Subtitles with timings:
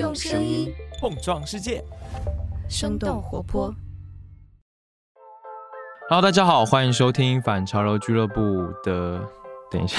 [0.00, 1.84] 用声音碰撞世界，
[2.70, 3.70] 生动活泼。
[6.08, 9.20] Hello，大家好，欢迎收听反潮流俱乐部的。
[9.70, 9.98] 等一下，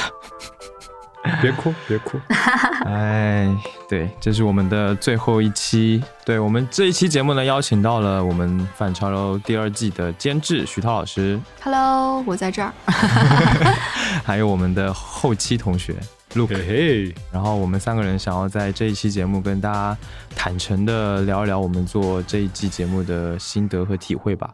[1.40, 2.20] 别哭，别哭。
[2.86, 3.56] 哎，
[3.88, 6.04] 对，这是我们的最后一期。
[6.26, 12.74] 对我们这一期节目呢，邀请到了我们反潮流第二季的监制徐涛老师，Hello，我在这儿。
[14.26, 15.96] 还有我们的后期同学
[16.34, 16.48] Luke。
[16.48, 19.98] 嘿嘿，然后我们三个人想要在这一期节目跟大家
[20.36, 24.54] 坦诚的聊一聊我们做这一季节目的心得和体会吧。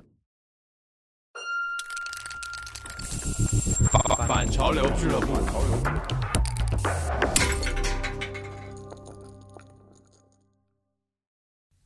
[4.28, 5.28] 反潮流俱乐部。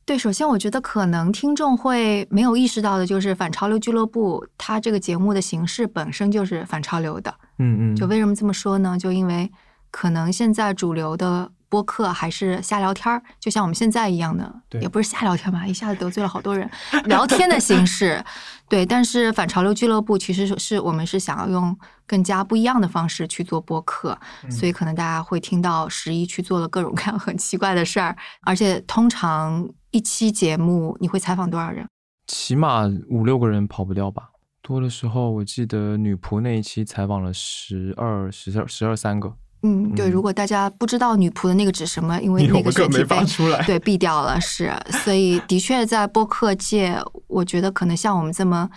[0.04, 7.32] 对，首先我觉得可能听众会没有意识到的就是反潮流俱乐部，它这个节目的形式本身就是反潮流的。
[7.58, 8.98] 嗯嗯，就为什么这么说呢？
[8.98, 9.50] 就因为
[9.92, 16.68] 可能现在主流的播客还是瞎聊天儿，就像我们现在一样的，对也不是瞎聊天吧，一下子得罪了好多人，
[17.04, 18.22] 聊天的形式。
[18.68, 24.18] 对，但是反潮流俱乐部其实是是我们是想要用更加不一样的方式去做播客，
[24.50, 31.86] 所以可能大家会听到十一去做了各种各样很奇怪的事儿，而且通常一期节目你会采访多少人？
[32.26, 34.30] 起码五六个人跑不掉吧。
[34.62, 43.62] 多的时候，我记得女仆那一期采访了十二、十二、十二三个，嗯，对，嗯如果大家不知道女仆的那个指什么，因为那个选题被出来。
[43.64, 44.72] 对，毙掉了，是，
[45.04, 46.96] 所以的确在播客界，
[47.28, 48.68] 我觉得可能像我们这么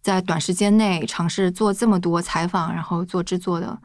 [0.00, 3.78] 在短时间内尝试做这么多采访，然后做制作的，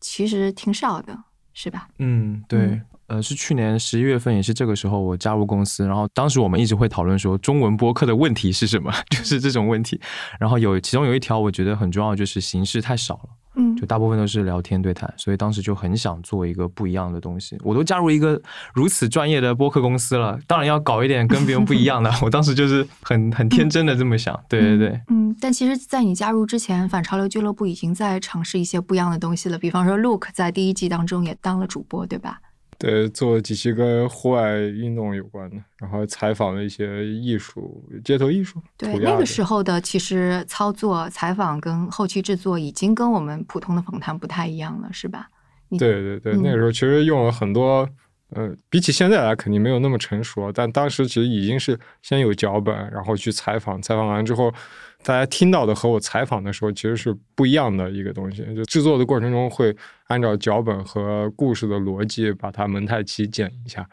[0.00, 1.16] 其实挺少的，
[1.52, 1.88] 是吧？
[1.98, 2.60] 嗯，对。
[2.60, 10.00] 嗯呃，是去年十一月份，也是这个时候我加入公司，然后当时我们一直会讨论说中文播客的问题是什么， 就是这种问题。
[10.38, 13.30] 然后有其中有一条我觉得很重要，就是形式太少了。
[13.60, 17.56] 嗯就大部分都是聊天对谈，所以当时就很想做一个不一样的东西。
[17.62, 18.40] 我都加入一个
[18.74, 22.10] 如此专业的播客公司了，当然要搞一点跟别人不一样的。
[22.22, 29.58] 我当时就是很很天真的这么想，对对对，嗯，但其实，在你加入之前，反潮流俱乐部已经在尝试一些不一样的东西了。
[29.58, 32.40] 比方说 Look 在第一季当中也当了主播，对吧？
[32.80, 38.58] 对，做几期跟户外运动有关的，然后采访了一些艺术、街头艺术。
[38.78, 45.28] 对，那个时候的其实操作、采访跟后期制作已经跟我们普通的访谈不太一样了，是吧？
[45.78, 47.86] 对对对，嗯那个时候其实用了很多，
[48.30, 54.50] 呃，比起现在来肯定没有那么成熟，但当时其实已经是先有脚本，然后去采访，采访完之后，
[55.02, 58.44] 大家听到的和我采访的时候其实是不一样的一个东西。
[58.54, 59.74] 就制作的过程中会
[60.08, 63.88] 按照脚本和故事的逻辑把它蒙太奇剪一下，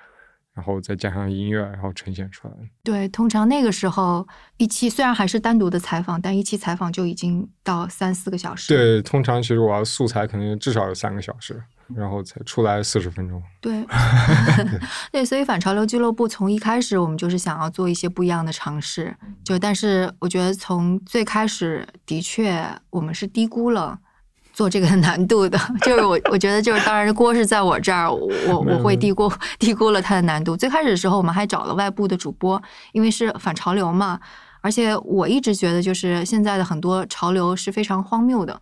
[0.54, 2.54] 然后再加上音乐，然后呈现出来。
[2.84, 8.74] 对，通常那个时候一期虽然还是单独的采访，但一期采访就已经到三四个小时。
[8.74, 11.64] 对，通常其实我要素材肯定至少有三个小时，
[11.96, 13.42] 然后才出来四十分钟。
[13.62, 13.86] 对，
[15.12, 24.00] 对，所以反潮流俱乐部从一开始我们就是想要做一些不一样的尝试，就但是我觉得从最开始的确我们是低估了。
[24.54, 25.56] 做这个难度的，
[25.86, 30.58] 就是我，我觉得就是，当然锅是在我这儿，我我会低估低估了它的难度。
[30.58, 32.60] 最开始的时候，我们还找了外部的主播，
[32.92, 34.20] 因为是反潮流嘛，
[34.62, 38.60] 而且我一直觉得，就是现在的很多潮流是非常荒谬的，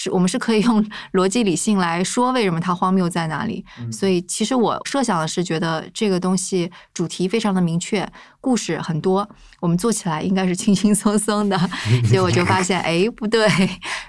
[0.00, 3.64] 是我们是可以用 逻辑理性来说为什么它荒谬在哪里。
[3.90, 8.08] 所以其实我设想的是，觉得这个东西主题非常的明确，
[8.40, 9.28] 故事很多，
[9.60, 11.58] 我们做起来应该是轻轻松松的。
[12.08, 13.48] 结果就发现，哎，不对，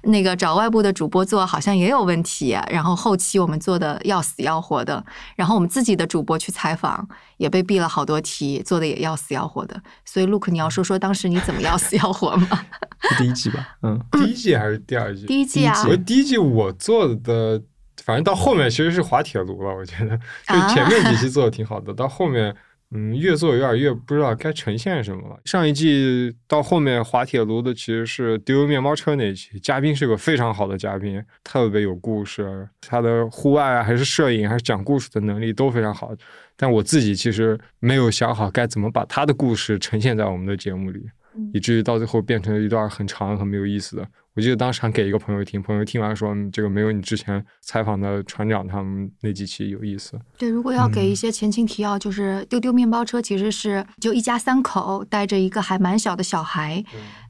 [0.03, 2.57] 那个找外部的主播做好像也有问题。
[2.69, 5.03] 然后后期我们做的要死要活的，
[5.35, 7.07] 然后我们自己的主播去采访
[7.38, 9.81] 也被毙了好多题，做的也要死要活的。
[10.06, 12.47] 所以 Look，你要说说当时你怎么要死要活吗？
[13.17, 15.25] 第一季吧，嗯， 第一季还是第二季？
[15.25, 17.61] 第一季啊我第一季我做的，
[18.03, 19.73] 反正到后面其实是滑铁卢了。
[19.75, 20.17] 我觉得，
[20.47, 22.53] 就前面几期做的挺好的，到后面，
[22.92, 25.40] 嗯，越做有点越不知道该呈现什么了。
[25.46, 36.12] 上一季到后面滑铁卢的其实是丢面包车那一期，嘉宾是个非常好的嘉宾，特别有故事，他的户外啊还是摄影还是讲故事的能力都非常好。
[36.56, 41.06] 但我自己其实没有想好该怎么把他的故事呈现在我们的节目里。
[41.53, 44.06] 以至于到最后变成了一段很长很没有意思的。
[44.40, 50.18] 我记得当时还给一个朋友听，朋友听完说嗯这个没有你之前采访的船长他们那几期有意思。
[50.38, 56.82] 对，如果要给一些前情提要，就是丢丢面包车其实是就一家三口带着一个还蛮小的小孩，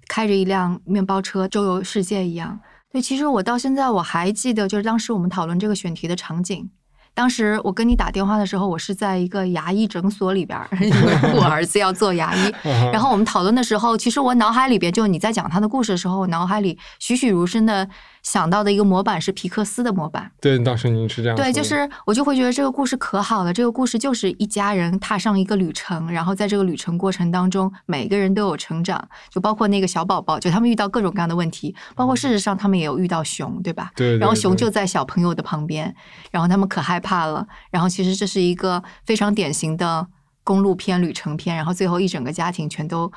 [0.08, 2.60] 开着一辆面包车周游世界一样。
[2.92, 6.70] 对，其实我到现在我还记得，就是当时我们讨论这个选题的场景。
[7.20, 10.70] 当时我跟你打电话的时候，我是在一个牙医诊所里边儿，
[11.36, 12.54] 我儿子要做牙医。
[12.94, 17.86] 然后我们讨论的时候，其实我脑海里边就你在讲他的故事的时候，我脑海里栩栩如生的
[18.24, 20.32] 想到的一个模板是皮克斯的模板。
[20.42, 23.54] 对，当时您是这样对，就是我就会觉得这个故事可好了。
[23.54, 33.92] 这个故事就是一家人踏上一个旅程，然后在这个旅程过程当中，每个人都有成长，就包括那个小宝宝，就他们遇到各种各样的问题，包括事实上他们也有遇到熊，对吧？
[33.96, 35.94] 对，对然后熊就在小朋友的旁边，
[36.32, 37.48] 然后他们可害怕了。
[37.72, 40.06] 然后其实这是一个非常典型的
[40.44, 43.12] 公路片、旅程片，然后最后一整个家庭全都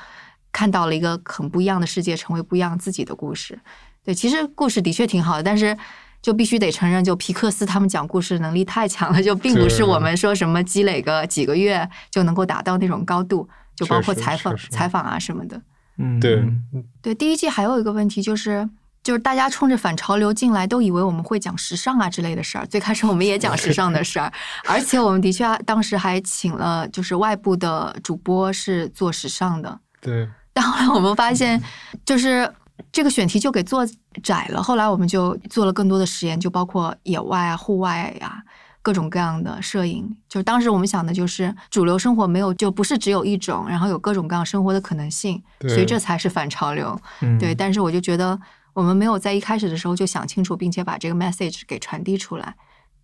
[0.53, 3.59] 看到了一个很不一样的世界，成为不一样自己的故事。
[4.05, 5.77] 对，其实故事的确挺好的，但是
[6.21, 15.61] 就必须得承认，就皮克斯他们讲故事能力太强了，就并不是我们说什么积累个几个月就能够达到那种高度，就包括采访采访啊什么的。
[15.99, 18.69] 嗯，对嗯对，第一季还有一个问题就是，
[19.03, 22.67] 就是大家冲着反潮流进来，都以为我们会讲时尚啊之类的事儿。
[22.67, 24.33] 最开始我们也讲时尚的事儿，
[24.67, 29.79] 而且我们的确当时还请了就是外部的主播是做时尚的。
[30.01, 31.63] 对但后来我们发现，
[32.05, 32.51] 就是
[32.91, 33.87] 这个选题就给做
[34.23, 34.63] 窄了。
[34.63, 38.43] 后来我们就做了更多的实验，就包括野外啊、户外呀、
[38.81, 40.17] 各种各样的摄影。
[40.29, 46.99] 就是当时我们想的就是，主流生活没有就不是只有一种，然后有各种各样生活的可能性，所以这才是反潮流。
[47.21, 48.39] 嗯对，但是我就觉得
[48.73, 52.55] 我们没有在一开始的时候就想清楚，并且把这个 message 给传递出来。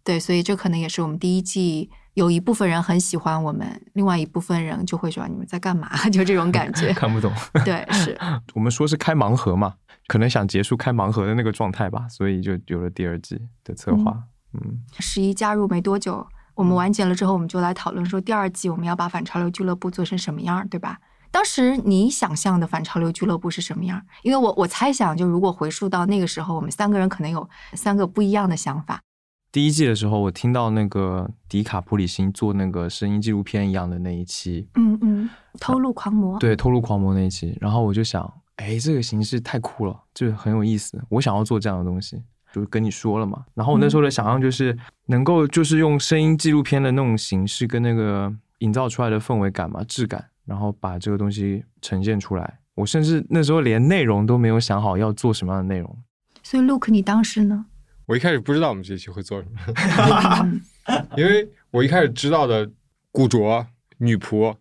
[0.03, 5.89] 对，所以这可能也是我们第一季有一部分人很喜欢我们，另外一部分人就会说你们在干嘛？
[6.11, 6.93] 就这种感觉。
[6.99, 7.33] 看不懂。
[7.65, 8.19] 对，是。
[8.55, 9.75] 我们说是开盲盒嘛，
[10.09, 14.25] 可能想结束开盲盒的那个状态吧，所以就有了第二季的策划。
[14.53, 16.27] 嗯十一加入没多久，
[16.57, 20.99] 我们完结了之后，我们就来讨论说第二季我们要把反潮流俱乐部做成什么样儿，对吧？
[21.31, 24.03] 当时你想象的反潮流俱乐部是什么样儿？
[24.25, 29.01] 因为我我猜想，就如果回溯到那个时候，我们三个人可能有三个不一样的想法。
[29.51, 36.39] 第一季的时候，我听到那个迪卡普里辛做那个声音纪录片一样的那一期，嗯嗯，偷录狂魔。
[36.39, 42.23] 对《偷录狂魔》那一期，然后我就想，哎，这个形式太酷了，就很有意思，我想要做这样的东西，
[42.53, 43.45] 就跟你说了嘛。
[43.55, 52.59] 然后我那时候的想象就是能够就是用声音纪录片的那种形式跟那个营造出来的氛围感嘛、质感，然后把这个东西呈现出来。
[52.75, 55.99] 我甚至那时候连内容都没有想好要做什么样的内容。
[56.43, 57.65] 所以 Look，你当时呢？
[58.09, 59.61] 我一开始不知道我们这期会做什么，
[60.87, 62.71] 嗯因为我一开始知道的
[63.13, 63.67] 古着、
[63.99, 64.57] 女仆、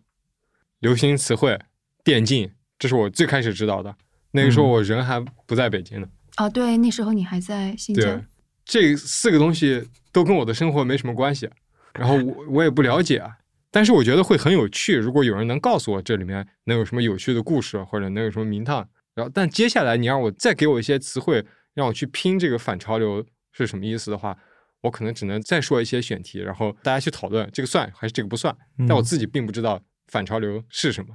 [0.80, 1.58] 流行词汇、
[2.04, 3.96] 电竞，这是我最开始知道的。
[4.32, 6.06] 那个时候嗯我人还不在北京呢，
[6.36, 8.22] 哦，对，那时候你还在新对疆。，
[8.66, 11.48] 这四个东西都跟我的生活没什么关系，
[11.94, 13.38] 然后我我也不了解，啊
[13.70, 14.96] 但是我觉得会很有趣。
[14.96, 21.42] 如果有人能告诉我这里面能有什么有趣的故事，或者能有什么名堂，然后但接下来你让我再给我一些词汇，
[21.72, 23.24] 让我去拼这个反潮流
[23.64, 24.36] 是什么意思的话，
[24.80, 28.54] 我可能只能再说一些选题，然后大家去讨论这个算还是这个不算。
[28.86, 31.14] 但我嗯自己并不知道反潮流是什么，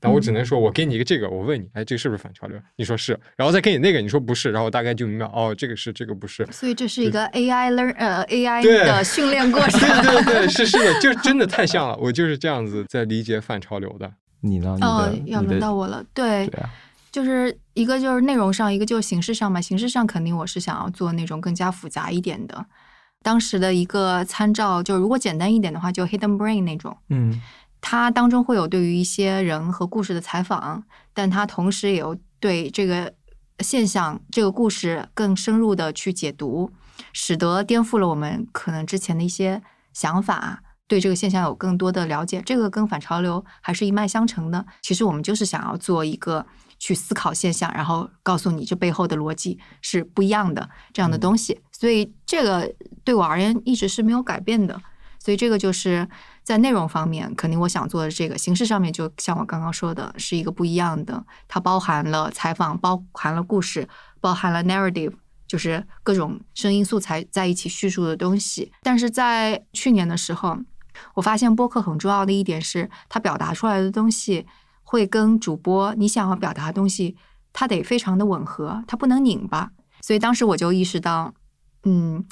[0.00, 2.60] 但我只能说我给你一个这个，我问你，哎，这个是不是反潮流？
[2.76, 6.46] 你说是，然后再给你那个，你说不是，然后我大概就明白，哦，这个是，这个不是。
[6.52, 9.80] 所以这是一个 AI learn 呃 AI 的训练过程。
[10.02, 14.12] 对对对， 是是的，就真的太像了，我就是这样子在理解反潮流的。
[14.40, 14.76] 你呢？
[14.78, 16.04] 你哦，要轮到我了。
[16.14, 16.70] 对，对啊，
[17.10, 19.60] 就是一个就是内容上，一个就是形式上嘛。
[19.60, 22.66] 形式上肯定我是想要做那种更加复杂一点的。
[23.22, 27.40] 当时的一个参照，就如果简单一点的话，就 Hidden Brain 那种，嗯
[27.80, 30.82] 它当中会有对于一些人和故事的采访，
[31.14, 33.14] 但它同时也有对这个
[33.60, 36.72] 现象、这个故事更深入的去解读，
[37.12, 39.62] 使得颠覆了我们可能之前的一些
[39.92, 42.42] 想法，对这个现象有更多的了解。
[42.44, 44.64] 这个跟反潮流还是一脉相承的。
[44.82, 46.46] 其实我们就是想要做一个
[46.78, 51.60] 去思考现象，然后告诉你这背后的逻辑是不一样的这样的东西。
[51.72, 52.72] 所以这个
[53.04, 54.80] 对我而言一直是没有改变的。
[55.20, 56.08] 所以这个就是
[56.44, 61.22] 在内容方面，肯定我想做的这个形式上面，就像我刚刚说的，是一个不一样的。
[61.48, 63.86] 它包含了采访，包含了故事，
[64.20, 65.12] 包含了 narrative，
[65.46, 68.72] 就是各种声音素材在一起叙述的东西。
[68.82, 70.56] 但是在去年的时候，
[71.14, 74.46] 我发现播客很重要的一点是，它表达出来的东西
[74.88, 77.16] 会跟主播你想要表达的东西，
[77.52, 79.70] 它得非常的吻合，它不能拧巴。
[80.00, 81.34] 所以当时我就意识到，
[81.84, 82.24] 嗯。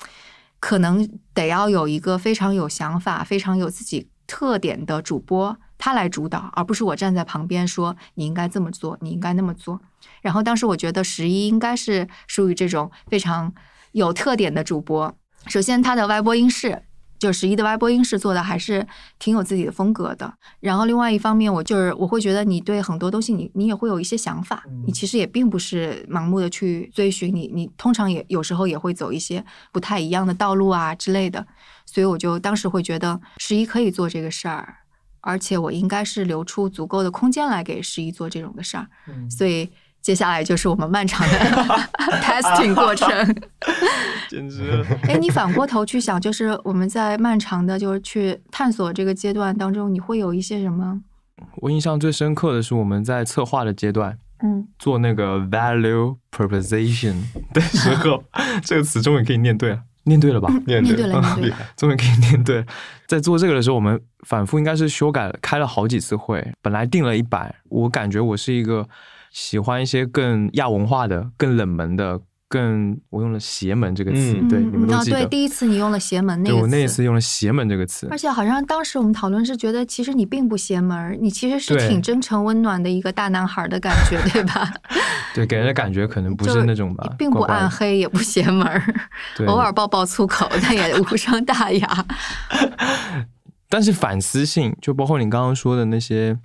[0.59, 9.79] 可能得要有一个非常有想法、非常有自己特点的主播，他来主导，而不是我站在旁边说你应该这么做，你应该那么做。
[10.23, 13.53] 然后当时我觉得十一应该是属于这种非常
[13.93, 15.15] 有特点的主播。
[15.47, 16.83] 首先，他的外播音室。
[17.27, 18.87] 就十一的歪播音室做的还是
[19.19, 31.45] 挺有自己的风格的，然后另外一方面，我就是我会觉得你对很多东西你你也会有一些想法，你其实也并不是盲目的去追寻你，你通常也有时候也会走一些不太一样的道路啊之类的，
[31.85, 34.77] 所以我就当时会觉得十一可以做这个事儿，
[35.21, 38.87] 而且我应该是留出足够的空间来给十一做这种的事儿，
[39.29, 39.69] 所以
[40.07, 41.37] 接下来就是我们漫长的
[42.23, 43.09] testing 过程。
[44.31, 44.81] 简直！
[45.09, 51.03] 哎，你反过头去想，就是我们在漫长的，就是去探索这个阶段当中，你会有一些什么？
[51.57, 57.17] 我印象最深刻的是我们在策划的阶段，嗯，做那个 value proposition
[57.53, 58.23] 的时候，
[58.65, 60.49] 这个词终于可以念对了，念对了吧？
[60.69, 62.67] 念对了，念对了，终于可以念对了。
[63.09, 66.53] 在做这个的时候，我们反复应该是修改了，开了好几次会。
[66.63, 68.89] 本来定了一百，我感觉我是一个
[69.37, 72.23] 喜欢一些更亚文化的、更冷门的。
[72.49, 75.19] 更我用了“邪门”这个词，对你们都记得。
[75.19, 78.07] 对，第一次你用了“邪门”那个词，我那一次用了“邪门”这个词。
[78.09, 84.73] 而且好像当时我们讨论是觉得，其实你并不邪门，你其实是挺真诚温暖的一个大男孩的感觉，对吧？
[85.35, 88.65] 对，给人的感觉可能不是那种吧，并不暗黑，也不邪门，
[89.49, 92.07] 偶尔爆爆粗口，但也无伤大雅。
[93.69, 96.39] 但是反思性，就包括你刚刚说的那些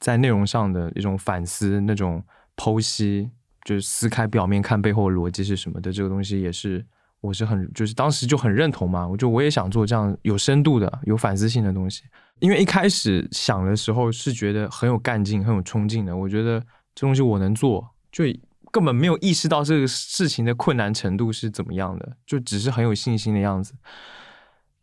[0.00, 2.24] 在内容上的一种反思，那种
[2.56, 3.30] 剖析。
[3.62, 6.84] 就是撕开表面看背后的逻辑是什么的，这个东西也是
[7.20, 9.06] 我是很就是当时就很认同嘛。
[9.06, 12.04] 我就我也想做这样有深度的、有反思性的东西。
[12.38, 16.16] 因为一开始想的时候是觉得很有干劲、很有冲劲的。
[16.16, 16.58] 我觉得
[16.94, 18.24] 这东西我能做，就
[18.72, 23.74] 根本没有意识到这个事情的困难程度是怎么样的，就只是很有信心的样子。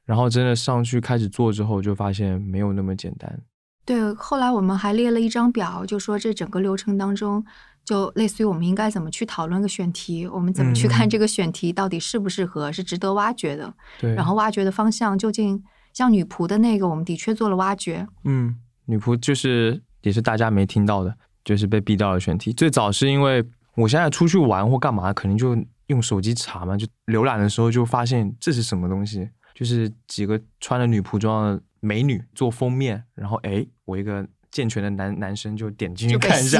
[0.05, 3.41] 然后真的上去开始做之后，就发现没有那么简单。
[3.87, 7.43] 对，后来我们还列了一张表，就说这整个流程当中。
[7.85, 13.73] 就类似于我们应该怎么去讨论个选题，我们怎么去看这个选题到底适不适合，是值得挖掘的。
[13.97, 15.63] 对，然后挖掘的方向究竟
[15.93, 18.05] 像女仆的那个，我们的确做了挖掘。
[18.25, 18.53] 嗯，
[18.87, 21.15] 女仆就是也是大家没听到的，
[21.45, 22.51] 就是被毙掉的选题。
[22.51, 23.41] 最早是因为
[23.75, 34.27] 我现在出去玩或干嘛，可能就用手机查嘛，就浏览的时候就发现这是什么东西，就是几个穿着女仆装的美女做封面，然后哎，我一个。
[34.49, 36.59] 健全的男男生就点进去看一下，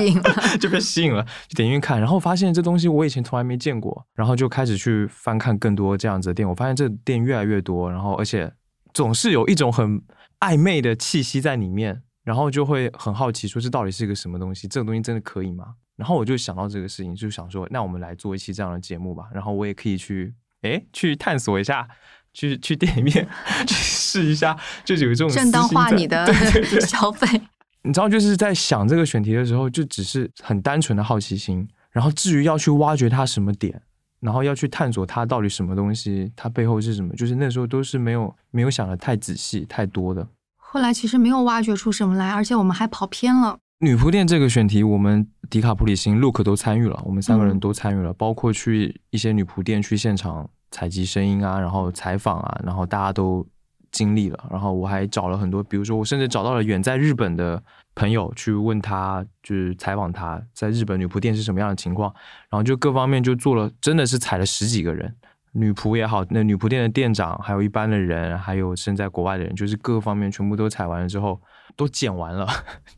[0.60, 6.48] 就被吸引了， 就点进去看，然后发现这东西我以前从来没见过，然后就开始去翻看更多这样子的店。
[6.48, 8.54] 我发现这店越来越多，然后而且
[8.94, 10.00] 总是有一种很
[10.42, 14.68] 暧昧的气息在里面，然后就会很好奇，说这到底是一个什么东西？
[14.68, 15.66] 这个东西真的可以吗？
[15.96, 19.24] 然后我就想到这个事情，就想说，那我们来做一期这样的节目吧。
[19.34, 21.88] 然后我也可以去，哎，去探索一下，
[22.38, 23.28] 去去店里面
[23.66, 26.32] 去试一下，就有这种正当化你的
[26.86, 27.28] 消费。
[27.82, 31.68] 你知道，就是在想这个选题的时候，就只是很单纯的好奇心。
[31.92, 33.82] 然后至于要去挖掘它什么点，
[34.20, 40.28] 然后要去探索它到底什么东西，它背后是什么，就是那时候都是没有没有想的太仔细、太多的。
[40.58, 43.58] 后来其实没有挖掘出什么来，而且我们还跑偏了。
[43.80, 53.46] 女仆店这个选题，我们迪卡普里辛、Look 都参与了，我们三个人都参与了，包括去一些女仆店去现场采集声音啊，然后采访啊，然后大家都。
[53.90, 57.60] 经历了，然后我还找了很多，比如说我甚至找到了远在日本的
[57.96, 62.14] 朋友去问他，就是采访他在日本女仆店是什么样的情况，
[62.50, 65.16] 然后就各方面就做了，真的是采了十几个人，
[65.54, 71.42] 女仆也好，那女仆店的店长，还有一般的人，还有身在国外的人，就是各方面全部都采完了之后，
[71.78, 72.46] 都剪完了，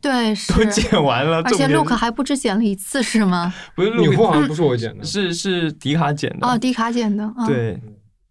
[0.00, 0.52] 对， 是。
[0.52, 3.54] 都剪完了，而且 Look 还不止剪了一次是吗？
[3.76, 7.78] 不是，女仆好像不是我剪的，是是迪卡剪的，哦，迪卡剪的，对。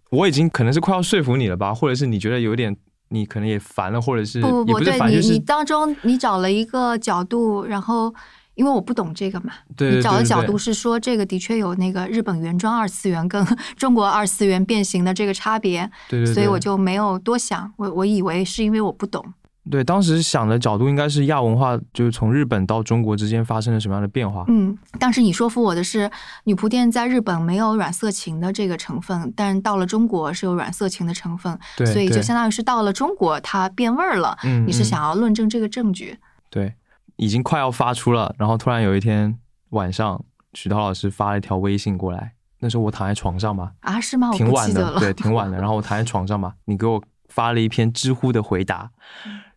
[0.10, 2.76] 我已经可能是快要说服你了吧，或者是你觉得有点，
[3.10, 8.12] 你可能也烦了，或者是不不不，对你你当中你找了一个角度，然后
[8.56, 13.46] 因为我不懂这个嘛，你找的角度是说这个的确有那个日本原装二次元跟
[13.78, 19.24] 中国二次元变形的这个差别，对对，所以我就没有多想，我我以为是因为我不懂。
[19.70, 24.44] 对，当时想的角度应该是亚文化，就是从日本到中国之间发生了什么样的变化。
[24.48, 26.10] 嗯，当时你说服我的是
[26.46, 34.38] 女仆店在日本没有软色情的这个成分，但到了中国是有软色情的成分，对，所以就相当于是到了中国它变味儿了。
[34.44, 36.18] 嗯，你是想要论证这个证据？
[36.50, 36.74] 对，
[37.18, 39.38] 已经快要发出了，然后突然有一天
[39.70, 44.32] 晚上，许涛老师发了一条微信过来，那时候我躺在床上嘛，啊，是吗？
[44.34, 48.90] 挺晚的，对，挺晚的，然后我躺在床上嘛，你给我发了一篇知乎的回答。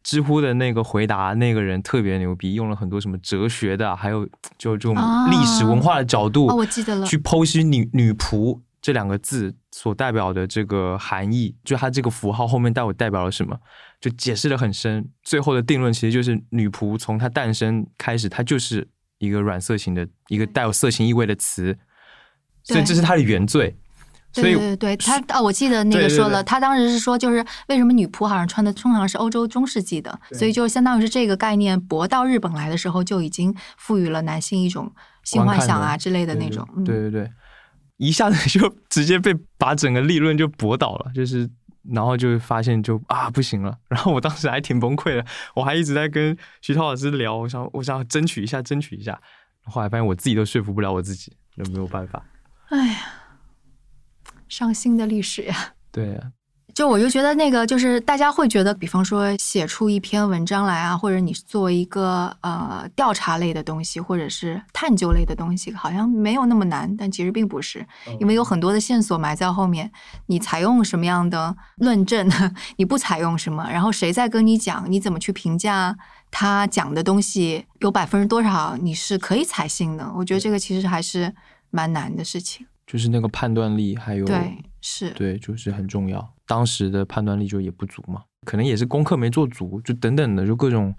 [0.02, 4.26] 知乎的那个回答，那个人特别牛逼，用了很多什么哲学的，还有
[4.58, 4.94] 就这种
[5.30, 13.56] 历史文化的角度，我记得了，去剖析“女女仆”这两个字所代表的这个含义，就它这个符号后面到底代表了什么，
[14.00, 15.08] 就解释的很深。
[15.22, 21.78] 最后的定论其实就是“女仆”从它诞生开始，它就是一个软色情的一个带有色情意味的词，
[22.64, 23.76] 所以这是它的原罪。
[24.32, 34.90] 对对对，他啊，我记得那个说了，他当时是说，就是为什么女仆好像穿的通常是欧洲中世纪的，所以就相当于是这个概念博到日本来的时候，就已经赋予了男性一种
[35.24, 36.66] 性幻想啊之类的那种。
[36.84, 37.30] 对对对，
[37.98, 41.48] 一下子就 直接被把整个立论就驳倒了，就是
[41.92, 45.24] 然后就发现就啊不行了， 然后我当时还挺崩溃的，
[45.54, 49.20] 我还一直在跟徐涛老师聊，我想我想争取一下，争取一下。
[49.64, 52.24] 后来发现我自己都说服不了我自己，那没有办法。
[52.70, 52.96] 哎呀，
[54.52, 55.72] 伤心的历史呀！
[55.90, 56.20] 对呀，
[56.74, 67.86] 就我就觉得那个就是大家会觉得，比方说写出一篇文章来啊，或者你作为一个呃调查类的东西，或者是探究类的东西，好像没有那么难，但其实并不是，
[68.20, 69.90] 因为有很多的线索埋在后面。
[70.26, 72.30] 你采用什么样的论证，
[72.76, 75.96] 你不采用什么，然后谁在跟你讲，你怎么去评价
[76.30, 80.12] 他讲的东西，有百分之多少你是可以采信的？
[80.14, 81.34] 我觉得这个其实还是
[81.70, 82.66] 蛮难的事情。
[82.92, 86.34] 就是那个判断力，还有对是，对，就是很重要。
[86.46, 90.94] 当时的判断力就也不足嘛，可能也是功课没做足，就等等的，就各种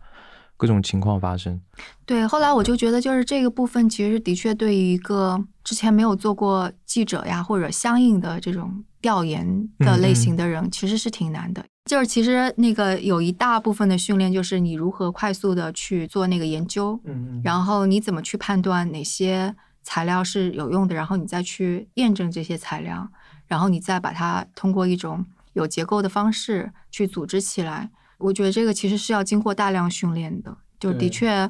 [0.57, 1.61] 各种情况发生。
[2.03, 11.63] 对，后来我就觉得，就是这个部分其实的确对于一个之前没有做过记者呀，或者相应的这种调研的类型的人，其实是挺难的。
[11.87, 19.53] 就是其实那个有一大部分的训练，就是你如何快速的去做那个研究，嗯然后你怎么去判断哪些。
[19.83, 23.07] 材料是有用的，然后你再去验证这些材料，
[23.45, 27.89] 然后你再把它通过一种有结构的方式去组织起来。
[28.17, 30.55] 我觉得这个其实是要经过大量训练的。
[30.79, 31.49] 就的确，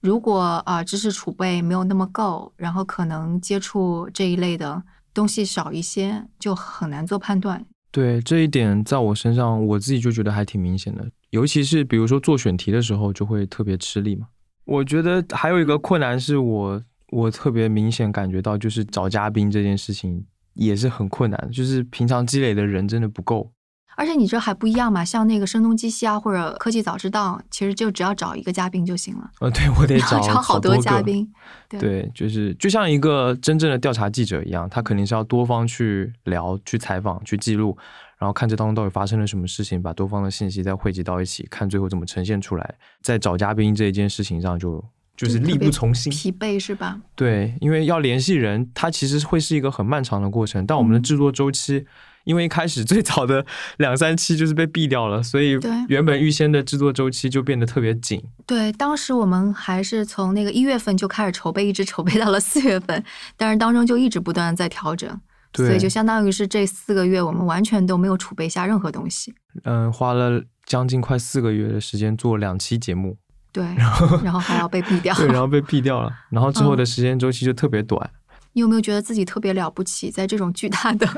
[0.00, 7.64] 如果啊知识储备没有那么够，然后可能接触这一类的东西少一些，就很难做判断。
[7.90, 11.06] 对这一点，在我身上，我自己就觉得还挺明显的。
[11.30, 14.28] 尤其是比如说做选题的时候，就会特别吃力嘛。
[14.64, 16.82] 我觉得还有一个困难是我。
[17.10, 23.52] 我特别明显感觉到，就是找嘉宾这件事情也是很困难，就是平常积累的人真的不够。
[23.96, 29.30] 而且你这还不一样嘛，像那个声东击西啊，或者科技早知道，其实就只要找一个嘉宾就行了。
[29.38, 31.32] 呃，对我得找好多嘉宾。
[31.68, 37.78] 对，就是就像一个真正的调查记者一样，他肯定是要多方去聊、去采访、去记录，
[38.18, 42.74] 然后看这当中到底发生了什么事情，把多方的信息再汇集到一起，看最后怎么呈现出来。
[43.00, 44.84] 在找嘉宾这一件事情上就。
[45.16, 47.00] 就是力不从心，疲惫是吧？
[47.14, 50.66] 对，因为要联系人，它其实会是一个很漫长的过程。
[50.66, 51.86] 但我们的制作周期，
[52.24, 53.46] 因为一开始最早的
[53.78, 55.56] 两三期就是被毙掉了，所以
[55.88, 58.20] 原本预先的制作周期就变得特别紧。
[58.44, 63.04] 对，当时我们还是从那个一月份就开始筹备，一直筹备到了四月份，
[63.36, 65.08] 但是当中就一直不断的在调整，
[65.54, 69.32] 所以就相当于是这四个月我们完全都没有储备下任何东西。
[69.62, 73.16] 嗯，花了将近快四个月的时间做两期节目。
[73.54, 78.10] 对， 然后 然后还要被毙掉， 对，然后被毙掉了，然后之后的时间周期就特别短。
[78.52, 81.08] 你有没有觉得自己特别了不起，在这种巨大的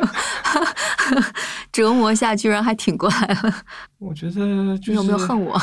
[1.72, 3.54] 折磨下，居然还挺过来了？
[3.98, 4.40] 我觉得，
[4.86, 5.58] 你有没有恨我？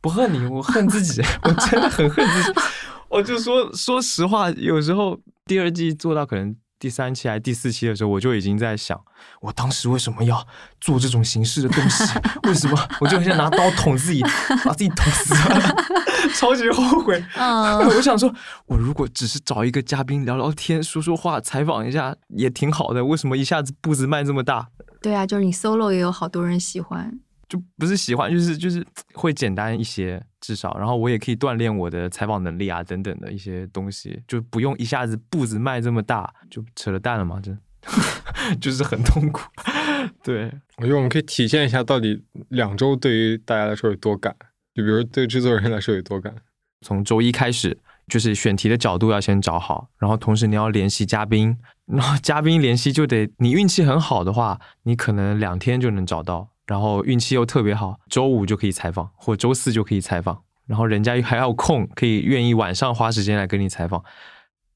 [0.00, 2.60] 不恨你，我恨自己，我真的很恨自己。
[3.08, 6.54] 我就说，说实话，有时候第二季做到可能。
[6.84, 9.02] 第三期还是第四期的时候，我就已经在想，
[9.40, 10.46] 我当时为什么要
[10.82, 12.04] 做这种形式的东西？
[12.44, 14.20] 为什么我就很想拿刀捅自己，
[14.62, 15.34] 把自己捅死？
[16.36, 17.24] 超级后悔。
[17.38, 18.30] 我想说，
[18.66, 23.02] 我如果只是找一个嘉宾聊聊天、说说话、采访一下，也挺好的。
[23.02, 24.68] 为什么一下子步子迈这么大？
[25.00, 27.18] 对啊，就是你 solo 也有好多人喜欢。
[27.48, 37.56] 就不是喜欢，就是就是会简单一些，至少，然后我也可以锻炼我的采访能力啊，等等的一些东西，就不用一下子步子迈这么大，就扯了蛋了嘛，这
[38.60, 39.40] 就是很痛苦。
[40.22, 44.36] 对，我觉得我们可以体现一下，到底两周对于大家来说有多赶，
[44.74, 46.34] 就比如对制作人来说有多赶。
[46.82, 56.50] 从周一开始，就是选题的角度要先找好，然后同时你要联系嘉宾，然后嘉宾联系就得你运气很好的话，你可能两天就能找到。
[56.66, 60.42] 然后运气又特别好，周五就可以采访，或周四就可以采访。
[60.66, 64.02] 然后人家还要空，可以愿意晚上花时间来跟你采访。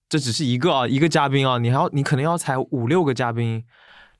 [0.09, 3.65] 这只是一个啊，一个嘉宾啊，你还要你可能要采五六个嘉宾，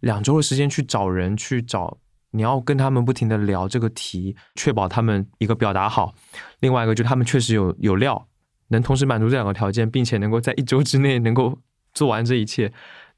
[0.01, 1.99] 两周的时间去找人去找，
[2.31, 6.15] 你要跟他们不停的聊这个题，确保他们一个表达好，
[6.61, 8.29] 另外一个就他们确实有有料，
[8.69, 11.59] 能同时满足这两个条件，并且能够在一周之内能够
[11.93, 12.73] 做完这一切，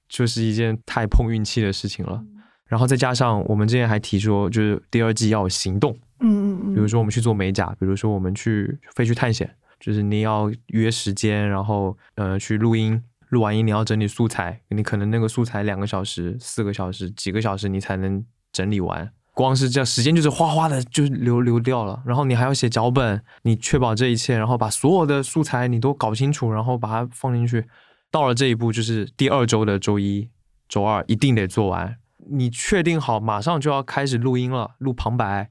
[0.08, 2.24] 就是一件太碰运气的事情了。
[2.70, 22.00] 然后再加上我们之前还提说，就是第二季要有行动，嗯嗯嗯，比如说我们去做美甲，比如说我们去飞去探险，就是你要约时间，然后呃去录音，录完音你要整理素材，你可能那个素材两个小时、四个小时、几个小时你才能整理完，光是这样时间就是哗哗的就流流掉了。
[22.06, 27.66] 然后你还要写脚本，你确保这一切，然后把所有的素材你都搞清楚，然后把它放进去。
[28.12, 30.28] 到了这一步，就是第二周的周一、
[30.68, 31.96] 周二一定得做完。
[32.30, 35.50] 你确定好马上就要开始录音了，录旁白，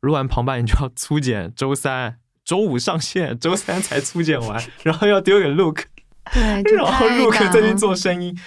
[0.00, 5.84] 录完旁白你就要粗剪，周三、周五上线，周三才粗剪完，然后要丢给 Look，
[6.32, 8.38] 对， 然后 Look 再去做声音，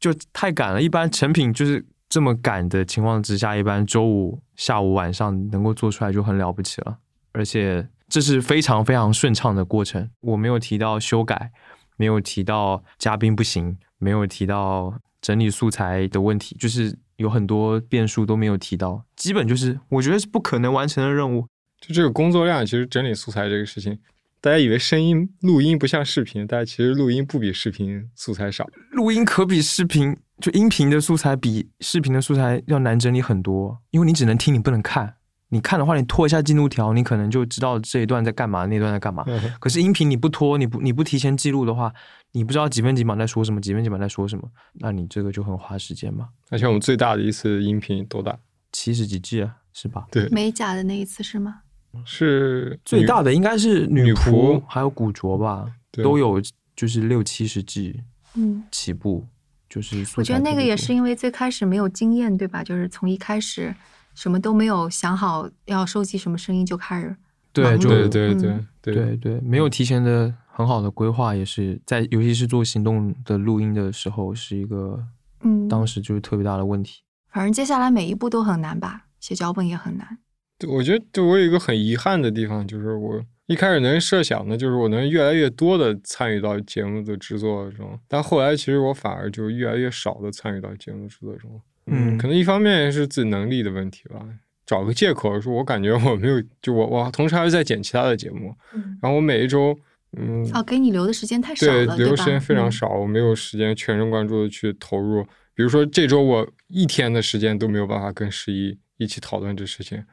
[0.00, 0.80] 就太赶了。
[0.80, 6.98] 一般成品就是这么赶的情况之下，一般周五下午晚上能够做出来就很了不起了，
[7.32, 10.10] 而且这是非常非常顺畅的过程。
[10.20, 11.50] 我没有提到修改，
[11.96, 21.46] 没有提到嘉宾不行，没有提到整理素材的问题，就是有很多变数都没有提到，基本就是我觉得是不可能完成的任务。
[21.80, 23.98] 就这个工作量，其实整理素材这个事情，
[24.40, 28.66] 大家以为声音录音不像视频，但其实录音不比视频素材少。
[28.92, 35.17] 录音可比视频，就音频的素材比视频的素材要难整理很多，因为你只能听，你不能看。
[35.50, 39.24] 你看的话，你拖一下进度条，你可能就知道这一段在干嘛，那段在干嘛。
[39.58, 41.92] 可是音频你不拖，你不你不提前记录的话，
[42.32, 46.28] 你不知道几分几秒在说什么，几分几秒在说什么，那你这个就很花时间嘛。
[46.50, 48.38] 而且我们最大的一次音频多大？
[48.72, 50.06] 七十几 G 啊，是吧？
[50.10, 51.62] 对，美甲的那一次是吗？
[52.04, 56.40] 是最大的应该是女仆还有古着吧，都有
[56.76, 57.98] 就是六七十 G
[58.34, 59.26] 嗯，起步，
[59.70, 62.62] 就是我觉得那个也是因为最开始没有经验，对吧？
[62.62, 63.74] 就是从一开始
[64.18, 67.16] 什么都没有想好要收集什么声音就开始
[67.52, 75.00] 对，就对对对嗯对对对，没有提前的很好的规划，也是在尤其是做行动的录音的时候，是一个
[75.42, 77.02] 嗯，当时就是特别大的问题。
[77.32, 80.18] 反正接下来每一步都很难吧，写脚本也很难。
[80.58, 91.60] 对，我觉得对我有一个很遗憾的地方，就是我一开始能设想的，就是我能越来越多的参与到节目的制作中，但后来其实我反而就越来越少的参与到节目制作中。
[91.90, 94.20] 嗯可能一方面是自己能力的问题吧，
[94.66, 99.78] 找个借口说我感觉我没有，就我我同时还是在剪其他的节目，嗯，然后我每一周，
[100.16, 105.22] 嗯，哦，给你留的时间太少对，了，对留时间非常嗯少，我没有时间全神贯注的去投入。
[105.54, 110.04] 比如说这周我一天的时间都没有办法跟十一一起讨论这事情，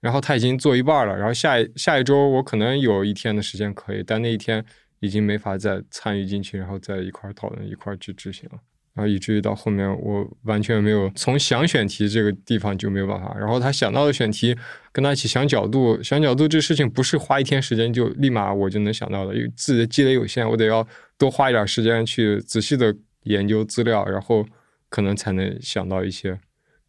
[0.00, 4.64] 然后他已经做一半了，然后下一下一周我可能有一天的时间可以，但那一天
[5.00, 8.58] 已经没法再参与进去，然后再一块儿讨论一块儿去执行了。
[8.96, 14.56] 然后以至于到后面我完全没有从想选题这个地方就没有办法，然后他想到的选题
[14.90, 24.46] 跟他一起想角度，想角度这事情不是花一天时间就立马我就能想到的，因为自己的积累有限，我得要多花一点时间去仔细的研究资料，然后
[24.88, 26.40] 可能才能想到一些，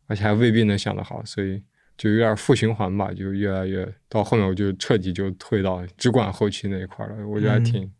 [0.06, 1.62] 而且还未必能想得好，所以
[1.98, 7.92] 就有点负循环吧，就越来越到后面我就彻底就退到只管后期那一块儿了，我觉得还嗯挺、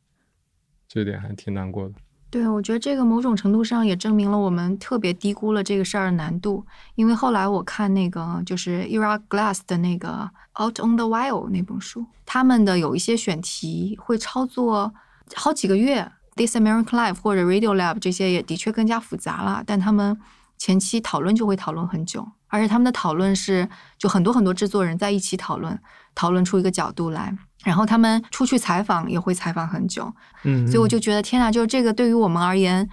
[0.88, 1.96] 这点还挺难过的。
[2.38, 6.64] 对，我觉得这个某种程度上也证明了我们特别低估了这个事儿的难度。
[6.94, 10.30] 因为后来我看那个就是 Ira Glass 的那个
[10.64, 14.94] 《Out on the Wild》那本书，他们的有一些选题会操作
[15.34, 16.04] 好几个月，
[16.36, 20.16] 《This American Life》或者 Radio Lab 这些也的确更加复杂了，但他们
[20.60, 25.80] 前期讨论就会讨论很久，而且他们的讨论是就很多很多制作人在一起讨论，
[26.14, 27.36] 讨论出一个角度来。
[27.68, 30.10] 然后他们出去采访也会采访很久，
[30.44, 32.88] 嗯，所以我就觉得天呐，就是这个对于我们而言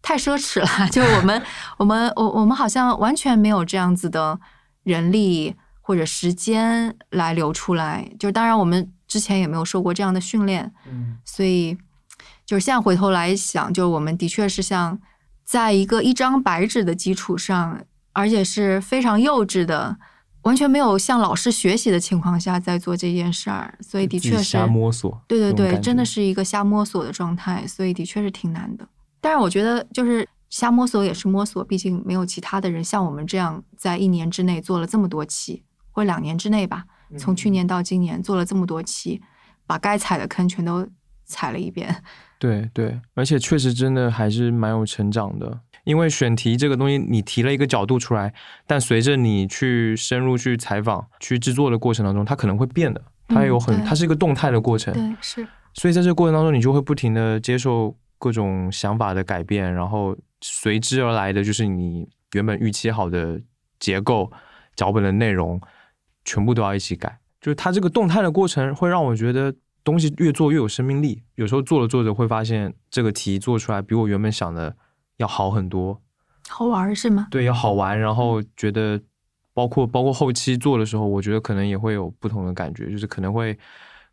[0.00, 0.68] 太奢侈了。
[0.88, 1.42] 就是我们
[1.78, 4.38] 我们我我们好像完全没有这样子的
[4.84, 8.08] 人力或者时间来留出来。
[8.20, 11.76] 就是当然我们之前也没有受过这样的训练，嗯所以
[12.46, 14.96] 就是现在回头来想，就是我们的确是像
[15.44, 17.80] 在一个一张白纸的基础上，
[18.12, 19.96] 而且是非常幼稚的。
[20.42, 28.88] 完全没有向老师学习的情况下在做这件事儿，所以的确是瞎摸索，对对对，真的是一个瞎摸索的状态，所以的确是挺难的。
[29.20, 36.84] 但是我觉得，就是瞎摸索也是摸索，毕竟没有其他的人像我们这样在一年之内做了这么多期，或者两年之内吧，
[37.18, 39.20] 从去年到今年做了这么多期，
[39.66, 40.88] 把该踩的坑全都
[41.26, 42.02] 踩了一遍。
[42.40, 45.60] 对对，而且确实真的还是蛮有成长的。
[45.84, 48.34] 因为选题这个东西，你提了一个角度出来，
[48.66, 54.92] 但随着你去深入去采访、去制作的过程当中，它可能会变的，它有很，对它是一个动态的过程。
[54.92, 63.40] 对，是，所以在这个过程当中，你就会不停的接受各种想法的改变，然后随之而来的就是你原本预期好的
[63.78, 64.30] 结构、
[64.76, 65.60] 脚本的内容，
[66.24, 67.18] 全部都要一起改。
[67.40, 71.22] 就是它这个动态的过程，会让我觉得东西越做越有生命力。
[71.34, 74.76] 有时候做着做着会发现，这个题做出来比我原本想的
[75.16, 76.00] 要好很多。
[76.48, 77.28] 好玩儿是吗？
[77.30, 79.00] 对，要好玩，然后觉得
[79.54, 83.56] 包括包括后期做的时候，我觉得可能也会有不同的感觉，就是可能会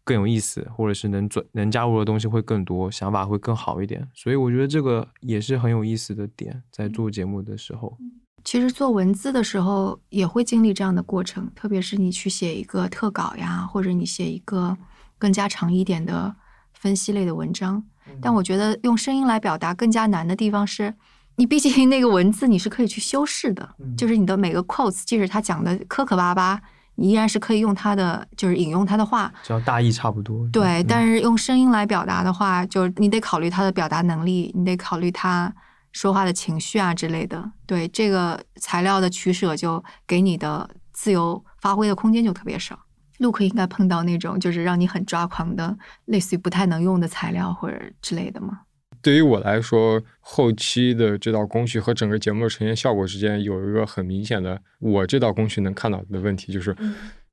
[0.03, 4.07] 更有意思，或者是能转能加入的东西会更多，想法会更好一点。
[4.13, 7.97] 所以我觉得这个也是很有意思的点，在做节目的时候。
[8.43, 14.77] 其实做文字的时候也会经历这样的过程，特别是你去写一个特稿呀，或者你写一个
[15.17, 16.35] 更加长一点的
[16.73, 17.83] 分析类的文章。
[18.21, 20.93] 但我觉得用声音来表达更加难的地方是，
[21.35, 26.59] 你毕竟那个文字你是可以去修饰的，就是你的每个 quotes，即使他讲的磕磕巴巴，
[26.95, 29.31] 你依然是可以用他的，就是引用他的话。
[29.43, 30.47] 只要大意差不多。
[30.53, 35.53] 对，嗯但是用声音来表达的话，就是你得考虑他的表达能力，你得考虑他
[35.91, 37.51] 说话的情绪啊之类的。
[37.65, 42.79] 对这个材料的取舍，就给你的自由发挥的空间就特别少。
[43.19, 48.61] 陆克应该碰到那种就是让你很抓狂的，类似于不太能用的材料或者之类的吗？
[49.01, 56.75] 对于我来说，后期的这道工序和整个节目的呈现效果之间有一个很明显的，我这道工序能看到的问题，就是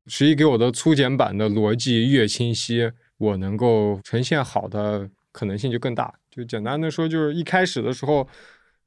[0.06, 6.12] 十一给我的粗剪版的逻辑越清晰，我能够呈现好的可能性就更大。
[6.30, 8.28] 就简单的说，就是一开始的时候，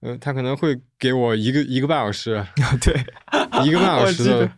[0.01, 2.45] 嗯、他可能会给我一个一个半小时，
[2.79, 2.93] 对，
[3.65, 4.49] 一个半小时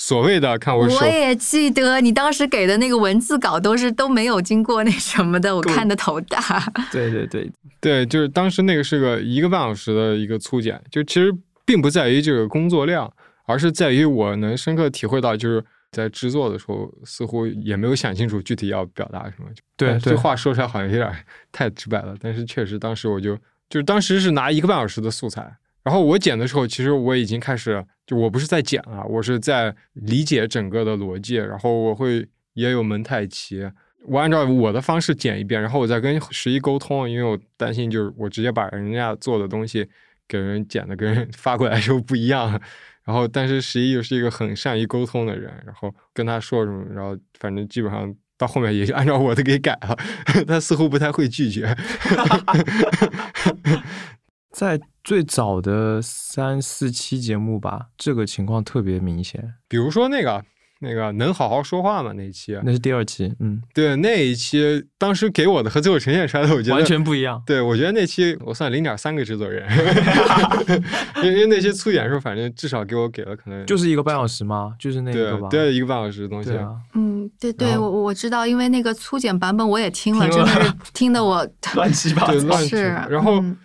[0.00, 0.96] 所谓的看我手。
[0.98, 6.40] 我也记得你当时给的那个文字稿都是都没有经过那什么的，我看的头大。
[6.92, 11.34] 对对 对，对，就是当时那个是个一个半小时的一个粗剪，就其实
[11.64, 13.12] 并不在于这个工作量，
[13.44, 19.46] 而是在于我能深刻体会到，就是在制作的时候似乎也没有想清楚具体要表达什么。
[19.76, 21.12] 对对这话说出来好像有点
[21.50, 23.34] 太直白了，但是确实当时我就
[23.68, 33.70] 就是当时是拿一个半小时的素材，然后我剪的时候，其实我已经开始就我不是在剪了，我是在理解整个的逻辑，然后我会也有蒙太奇。
[34.06, 39.86] 我按照我的方式剪一遍，然后我再跟十一沟通，因为我担心就是我直接把人家做的东西
[40.26, 42.50] 给人剪的跟人发过来就不一样。
[43.04, 49.96] 然后，但是十一又是一个很善于沟通的人，然后跟他说什么，然后反正基本上到后面也就按照我的给改了。
[50.46, 51.74] 他似乎不太会拒绝。
[54.52, 59.54] 在最早的三四期节目吧，这个情况特别明显。
[59.66, 60.44] 比如说那个
[60.80, 62.12] 那个能好好说话吗？
[62.14, 67.42] 那一期，那是第二期，嗯，对那一期，当时给我的和最后呈现出来的，我觉得完全不一样。
[67.46, 69.66] 对，我觉得那期我算零点三个制作人，
[71.24, 74.74] 因为那些粗剪的时候，反正至少给我给了可能就是一个半小时吗？
[74.78, 75.48] 就是那个吧？
[75.48, 76.54] 对对一个半小时的东西。
[76.54, 82.32] 啊，嗯，对对，我我知道，因为那个粗剪版本我也听了，听了真的是听得我 乱七八糟。
[82.34, 83.56] 对乱是，然后嗯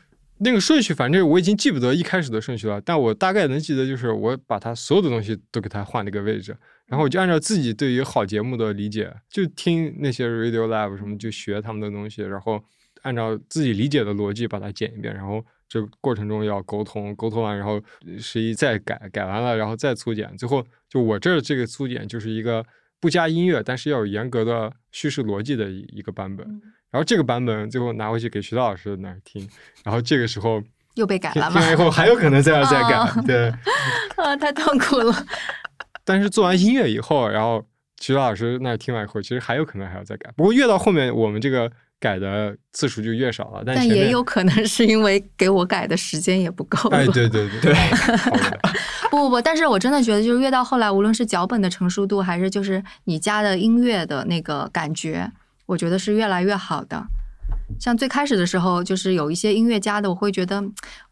[0.44, 6.56] 那个顺序，反正我已经记不得一开始的顺序了，但我大概能记得，就是我把它所有的东西都给它换了个位置，
[6.88, 12.64] 然后我就按照自己对于好节目的理解，就听那些 Radio Lab 什么，就学他们的东西，然后
[13.02, 17.82] 按照自己理解的逻辑把它剪一遍，然后这过程中要沟通，沟通完，然后
[18.20, 22.66] 十一再改，改完了，然后再粗剪，最后就我这儿这个粗剪就是一个
[23.00, 26.62] 不加音乐，但是要有严格的叙事逻辑的一一个版本。
[26.94, 29.50] 然后这个版本最后拿回去给徐涛老师那儿听，
[29.84, 30.62] 然后这个时候
[30.94, 31.60] 又被改了吗？
[31.60, 33.52] 听听完以后还有可能再要再改，啊对。
[34.16, 35.26] 啊，太痛苦了。
[36.06, 37.66] 但是做完音乐以后，然后
[38.00, 40.32] 徐涛老师那儿听完以后，其实还有可能还要再改。
[40.38, 43.64] 不过越到后面，我们这个改的次数就越少了。
[43.66, 46.90] 但但也有可能是因为给我改的时间也不够。
[46.90, 47.74] 哎，对对对 对，
[49.10, 55.32] 不不不，但是我真的觉得，就是越到后来，无论是脚本的成熟度，还是就是你加的音乐的那个感觉，
[55.66, 57.04] 我觉得是越来越好的。
[57.80, 60.62] 像最开始的时候，就是有一些音乐家的，我会觉得，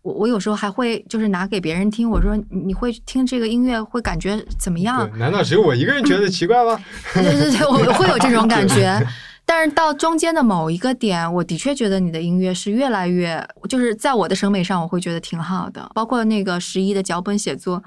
[0.01, 5.09] 我我有时候还会就是拿给别人听，我说你你会听这个音乐会感觉怎么样？
[5.17, 6.79] 难道只有我一个人觉得奇怪吗？
[7.13, 9.01] 对对对，我会有这种感 觉。
[9.43, 15.89] 但是到中间的某一个点，我的确觉得你的音乐是越来越，就是在我的审美上，我会觉得挺好的。
[15.93, 17.81] 包括那个十一的脚本写作，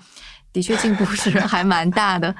[0.53, 2.35] 的确进步是 还蛮大的。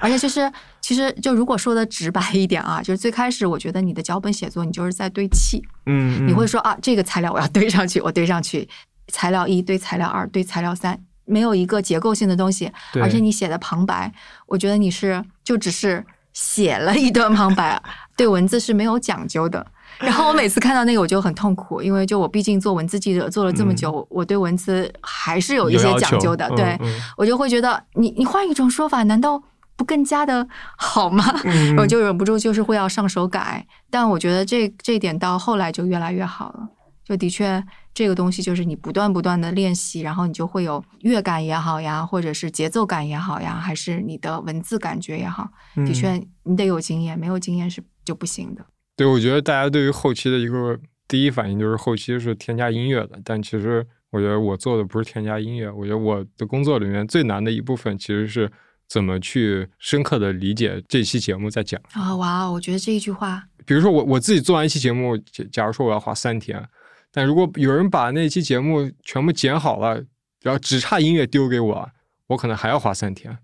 [0.00, 6.28] 而且就是，其实就如果说的直白一点啊，就是最开始我觉得你的脚本写作，你就是在堆砌，嗯，嗯。
[6.28, 8.68] 你会说啊，这个材料我要堆上去，我堆上去，
[9.08, 14.12] 材料一堆材料二堆材料三，没有一个结构性的东西，对而且你写的旁白，
[14.46, 17.82] 我觉得你是就只是写了一段旁白，
[18.16, 19.66] 对文字是没有讲究的。
[19.98, 27.00] 然后我每次看到那个我就很痛苦，因为就我毕竟做文字记者做了这么久，我对文字还是有一些讲究的，嗯对、嗯。
[27.16, 29.42] 我就会觉得你你换一种说法，难道
[29.78, 31.24] 不更加的好吗？
[31.44, 36.68] 嗯 我就忍不住就是会要上手改，但我觉得这这一点到后来就越来越好了。
[37.04, 37.64] 就的确，
[37.94, 48.66] 这个东西就是你不断不断的练习，然后你就会有乐感也好呀，或者是节奏感也好呀，还是你的文字感觉也好，嗯的确你得有经验，没有经验是就不行的。
[48.94, 58.52] 对，我觉得大家对于后期的一个第一反应就是后期是添加音乐的，但其实我觉得我做的不是添加音乐，我觉得我的工作里面最难的一部分其实是
[58.88, 61.80] 怎么去深刻的理解这期节目在讲。
[61.92, 66.66] 啊、哇哦，我觉得这一句话，比如说我我自己做完一期节目，假假如说我要花三天，
[67.12, 70.02] 但如果有人把那期节目全部剪好了，
[70.42, 71.88] 然后只差音乐丢给我，
[72.28, 73.36] 我可能还要花三天，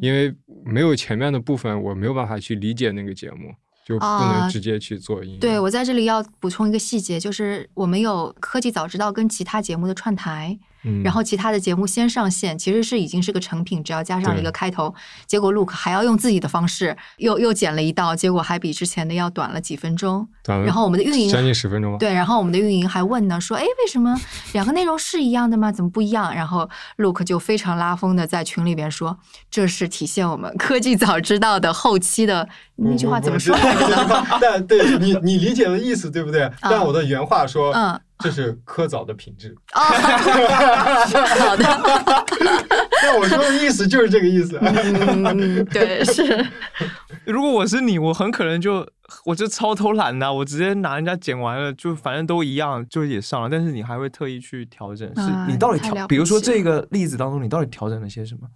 [0.00, 0.34] 因为
[0.64, 3.54] 没有前面的部分，我没有办法去理解那个节目，
[3.86, 5.38] 就不能啊直接去做音乐。
[5.38, 14.94] 对我在这里要补充一个细节，就是我们有科技早知道跟其他节目的串台，嗯，然后其他的节目先上线，其实是已经是个成品，只要加上一个开头。
[15.26, 20.28] 结果 Look 还要用自己的方式又又剪了一道，结果还比之前的要短了几分钟。
[20.42, 21.98] 短然后我们的运营将近十分钟吧。
[21.98, 24.18] 对，然后我们的运营还问呢，说，哎，为什么
[24.52, 25.70] 两个内容是一样的吗？
[25.70, 26.34] 怎么不一样？
[26.34, 29.18] 然后 Look 就非常拉风的在群里边说，
[29.50, 34.26] 这是体现我们科技早知道的后期的那句话怎么说来着？
[34.40, 36.50] 但对你你理解的意思对不对？
[36.62, 39.56] 但我的原话说，嗯这是科藻的品质。
[39.74, 41.64] 哦，好的，
[43.02, 44.58] 那我说的意思就是这个意思。
[44.60, 46.46] 嗯，对，是。
[47.26, 48.86] 如果我是你，我很可能就
[49.24, 53.48] 我就超偷懒的，我直接拿人家剪完了，就反正都一样，就也上了。
[53.48, 56.06] 但是你还会特意去调整，是啊你到底调？
[56.06, 58.48] 比如说这个例子当中，你到底调整了些什么？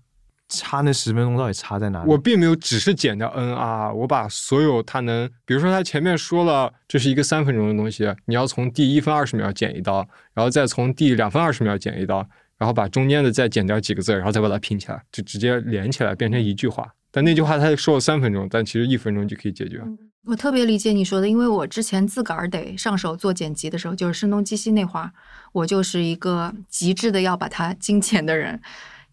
[0.48, 2.11] 差那十分钟到底差在哪里？
[2.11, 12.18] 我并没有只是减掉 N R，我把所有它能，比如说它前面说了这是一个三分钟的东西，你要从第一分二十秒剪一刀，然后再从第两分二十秒剪一刀，
[12.59, 16.88] 然后把中间的再剪掉几个字，然后再把它拼起来，就直接连起来变成一句话。
[17.11, 19.80] 但那句话他说了三分钟，但其实一分钟就可以解决。
[20.26, 25.11] 我特别理解你说的，因为我之前自个儿得上手做剪辑的时候，就是声东击西那会儿，
[25.52, 28.61] 我就是一个极致的要把它精简的人，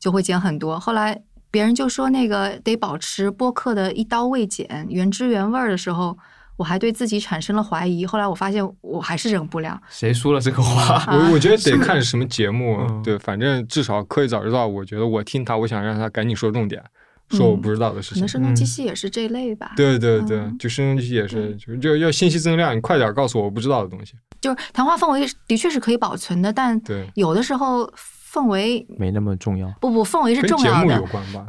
[0.02, 0.78] 就会减很多。
[0.78, 1.18] 后来
[1.50, 6.18] 别人就说那个得保持播客的一刀未剪、原汁原味儿的时候，
[6.58, 8.06] 我还对自己产生了怀疑。
[8.06, 9.80] 后来我发现我还是忍不了。
[9.90, 10.96] 谁说了这个话？
[10.96, 16.84] 啊 我我觉得得看什么节目，嗯对，反正至少可以早知道，我觉得我听他，我想让他赶紧说重点，
[17.30, 18.28] 说我不知道的事情可能。
[18.28, 19.74] 声东击西也是这类吧。
[19.76, 24.14] 对对对，嗯就声东击西也是，就就要信息增量，你快点告诉我我不知道的东西。
[24.40, 27.92] 就是谈话氛围的确是可以保存的，但对，有的时候
[28.32, 29.67] 氛围没那么重要。
[29.82, 31.04] 不不氛围是重要的？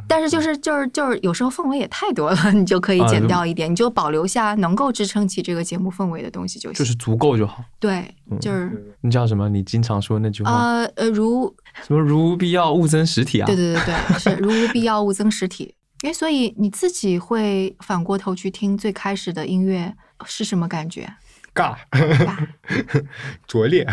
[0.07, 6.73] 但是就是就是就是有时候氛围也太多了， 你就可以减掉一点，你就保留下能够支撑起这个节目氛围的东西就行。
[6.73, 7.63] 就是足够就好。
[7.79, 9.47] 对，嗯就是对那叫什么？
[9.47, 11.53] 你经常说那句话，呃呃，如
[11.85, 13.45] 什么如无必要勿增实体啊？
[13.47, 15.73] 对对对对，是如无必要勿增实体。
[16.01, 19.93] 哎，所以你自己会反过头去听最开始的音乐
[20.25, 21.07] 是什么感觉？
[21.53, 22.47] 尬尬
[23.47, 23.85] 拙劣，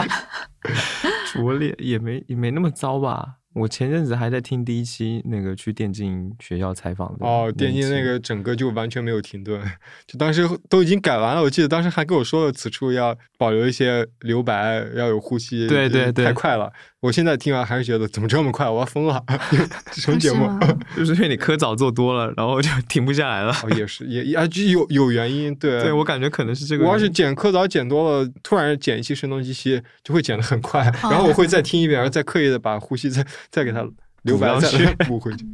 [1.32, 3.36] 拙劣也没也没那么糟吧。
[3.54, 9.60] 我前阵子还在听第一期那个去电竞学校采访的哦，电竞那个整个就完全没有停顿，
[10.06, 11.42] 就当时都已经改完了。
[11.42, 15.66] 我记得当时还跟我说了，此处要保留一些留白，要有呼吸。
[15.66, 16.70] 对对对太快了。
[17.00, 19.22] 我现在听完还是觉得怎么这么快，我要疯了。
[19.92, 20.48] 这什么节目？
[20.96, 23.52] 就是因为你科早做多了，然后就停不下来了。
[23.62, 25.54] 哦，也是，也也啊，就有有原因。
[25.54, 26.92] 对，对我感觉可能是这个我。
[26.92, 33.86] 要是剪科早剪多了，突然剪一期声东击西，就会剪得很快，哦然后我会再听一遍，然后再刻意的把呼吸再再给它
[34.22, 35.46] 留白，再补回去。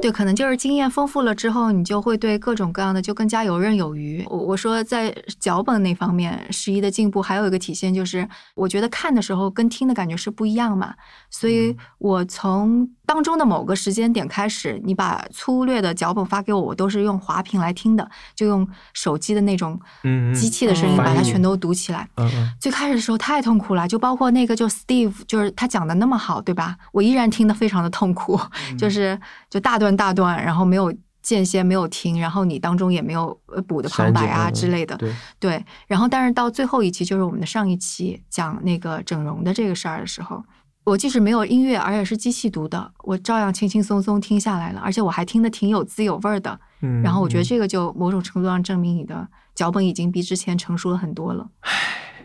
[0.00, 4.24] 对，可能就是经验丰富了之后，你就会对各种各样的就更加游刃有余。
[4.28, 10.92] 我我说在脚本那方面，十一的进步还有一个体现就是，我觉得看的时候跟听的感觉是不一样嘛。
[11.30, 19.78] 所以我从当中的某个时间点开始，你把粗略的脚本发给我，我都是用滑屏来听的，就用手机的那种
[20.34, 22.08] 机器的声音把它全都读起来。
[22.16, 26.76] 嗯嗯，最开始的时候太痛苦了，就包括那个就 Steve，就是他讲的那么好，对吧？
[26.92, 28.40] 我依然听得非常的痛苦，
[28.78, 35.64] 就是就大段大段，然后没有间歇，没有停，然后你当中也没有呃补的旁白啊之类的，对，对。
[35.86, 40.42] 然后但是到最后一期，就是我们的上一期讲那个整容的这个事儿的时候。
[40.84, 46.60] 我即使没有音乐，而且是机器读的，我照样轻轻松松听下来了，而且我还听得挺有滋有味儿的。
[46.82, 47.02] 嗯。
[47.02, 51.48] 然后我觉得嗯这个就某种程度上证明你的脚本已经比之前成熟了很多了。
[51.60, 51.72] 唉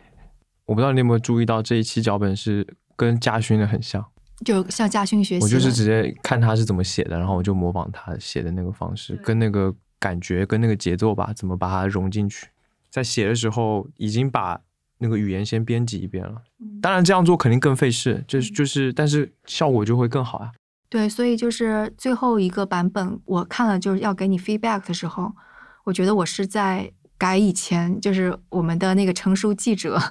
[0.67, 4.05] 我不知道你有没有注意到这一期脚本是跟嘉勋的很像，
[4.45, 5.43] 就向嘉勋学习。
[5.43, 12.47] 我就是直接看他是怎么写的，然后我就模仿他写的那个方式，跟那个感觉跟那个节奏吧，怎么把它融进去。
[12.91, 14.59] 在写的时候已经把
[14.99, 16.79] 那个语言先编辑一遍了，嗯。
[16.81, 20.51] 当然这样做肯定更费事，就是就是，但是效果就会更好啊。
[20.89, 25.31] 对，所以就是最后一个版本，我看了就是要给你 feedback 的时候，
[25.83, 30.01] 我觉得我是在改以前就是我们的那个成熟记者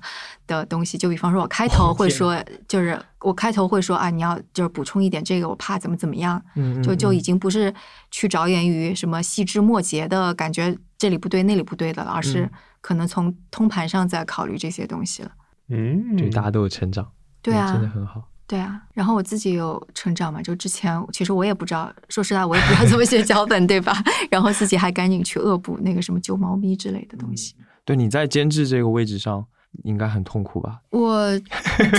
[0.47, 7.17] 的东西，就比方说我开头会说，就是我开头会说啊，你要就是补充一点这个，我怕怎么怎么样，嗯，就就嗯。
[7.17, 7.75] 已经不是
[8.11, 15.31] 去着眼于什么细枝末节的感觉，这里不对那里不对的了，而是嗯可能从通盘上在考虑这些东西了。
[15.69, 17.11] 嗯，对大家都有成长，
[17.43, 18.29] 对啊，嗯真的很好。
[18.47, 23.93] 对啊，然后我自己有成长嘛，就之前其实我也不知道，说实话我也不知道 怎么写脚本，对吧？
[24.31, 29.45] 然后自己还赶紧去恶补那个什么救猫咪之类的东西，对，你在监制这个位置上
[29.85, 30.81] 应该很痛苦吧？
[30.91, 31.39] 我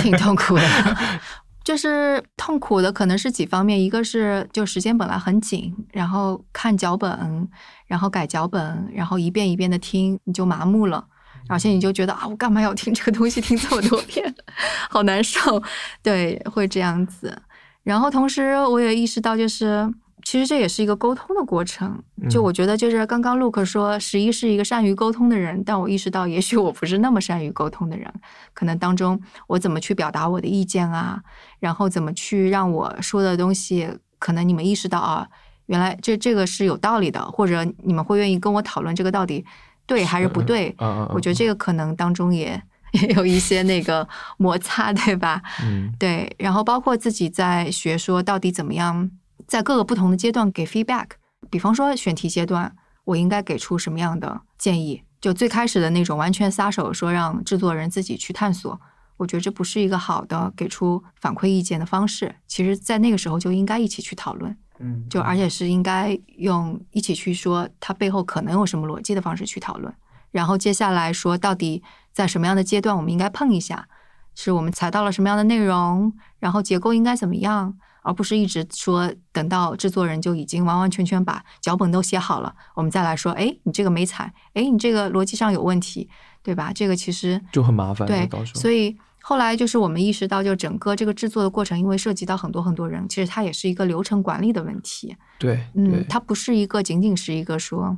[0.02, 0.64] 挺痛苦的。
[1.70, 7.48] 就是痛苦的可能是几方面，一个是就时间本来很紧，然后看脚本，
[7.86, 11.06] 然后改脚本，然后一遍一遍的听，你就麻木了。
[11.48, 14.34] 而且你就觉得啊，我干嘛要听这个东西听这么多遍，
[14.90, 15.62] 好难受，
[16.02, 17.40] 对，会这样子。
[17.84, 19.88] 然后同时我也意识到，就是
[20.24, 22.02] 其实这也是一个沟通的过程。
[22.30, 28.12] 就嗯我觉得，就是刚刚 Luke 说十一是一个善于沟通的人，但我意识到，也许我不是那么善于沟通的人。
[28.54, 31.22] 可能当中我怎么去表达我的意见啊，
[31.60, 35.28] 然后怎么去让我说的东西，可能你们意识到啊，
[35.68, 39.46] 原来这这个是有道理的，或者你们会愿意跟我讨论这个到底
[39.86, 40.70] 对还是不对。
[40.80, 42.62] 嗯嗯嗯，我觉得这个可能当中也
[42.92, 44.08] 也有一些那个
[44.38, 45.42] 摩擦，对吧？
[45.64, 49.10] 嗯对，然后包括自己在学说到底怎么样，
[49.50, 51.08] 在各个不同的阶段给 feedback。
[51.50, 52.74] 比方说选题阶段，
[53.04, 55.04] 我应该给出什么样的建议？
[55.20, 58.80] 就最开始的那种完全撒手，说让制作人自己去探索，
[59.18, 62.36] 我觉得这不是一个好的给出反馈意见的方式。
[62.48, 69.94] 其实，在那个时候就应该一起去讨论，嗯就而且是应该用一起去说它背后可能有什么逻辑的方式去讨论。
[70.32, 71.82] 然后接下来说，到底
[72.14, 73.88] 在什么样的阶段我们应该碰一下，
[74.36, 77.78] 是我们踩到了什么样的内容，然后结构应该怎么样，
[78.10, 86.10] 而不是一直说等到制作人就已经完完全全把脚本都写好了，我们再来说，哎，你这个没踩，哎，你这个逻辑上有问题，
[86.42, 86.74] 对吧？
[86.74, 95.16] 这个其实就很麻烦对所以后来就是我们意识到，就整个这个制作的过程，因为涉及到很多很多人，其实它也是一个流程管理的问题。
[95.38, 97.96] 对嗯，它不是一个仅仅是一个说，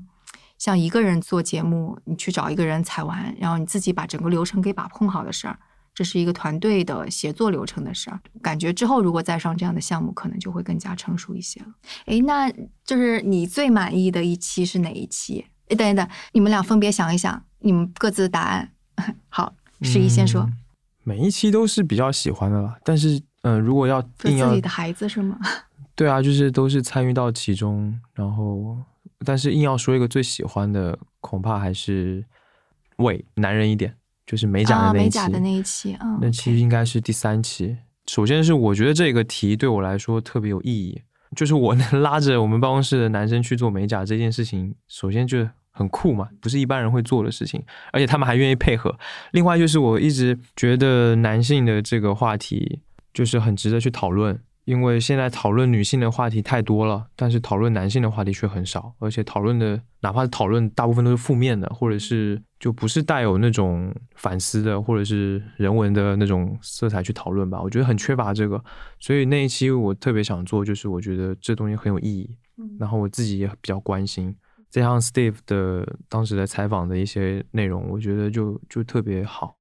[0.58, 5.58] 像一个人做节目，你去找一个人采完，然后你自己把整个流程给把控好的事儿，
[5.94, 8.20] 这是一个团队的协作流程的事儿。
[8.42, 11.68] 感觉之后如果再上这样的项目，可能就会更加成熟一些了。
[12.06, 12.52] 诶，那
[12.86, 15.46] 就是你最满意的一期是哪一期？
[15.68, 18.72] 诶，等一等，你们俩分别想一想，你们各自的答案。
[19.30, 20.58] 好，十一先说，嗯
[21.04, 25.40] 每一期都是比较喜欢的啦，但是嗯、呃如果要说硬要自己的孩子是吗？
[25.96, 28.78] 对啊，就是都是参与到其中，然后
[29.26, 32.24] 但是硬要说一个最喜欢的，恐怕还是
[32.98, 33.96] 喂男人一点，
[34.32, 37.76] 就是美甲啊，的那一期，美甲的那一期，嗯，那期应该是第三期。
[38.08, 41.02] 首先是我觉得这个题对我来说特别有意义，
[41.36, 47.62] 就是我能 拉着我们办公室的男生去做美甲这件事情，首先就很酷嘛，不是一般人会做的事情，
[47.92, 48.98] 而且他们还愿意配合。
[49.32, 52.80] 另外就是我一直觉得男性的这个话题
[53.14, 67.62] 就是很值得去讨论，因为现在讨论女性的话题太多了，但是讨论男性的话题却很少，而且讨论的哪怕是讨论大部分都是负面的，或者是就不是带有那种反思的或者是人文的那种色彩去讨论吧。
[67.62, 68.64] 我觉得很缺乏这个，
[69.00, 72.38] 所以那一期我特别想做，就是我觉得这东西很有意义，
[72.80, 74.36] 然后我自己也比较关心。
[74.70, 79.58] 再加上 Steve 的当时的采访的一些内容，我觉得就就特别好。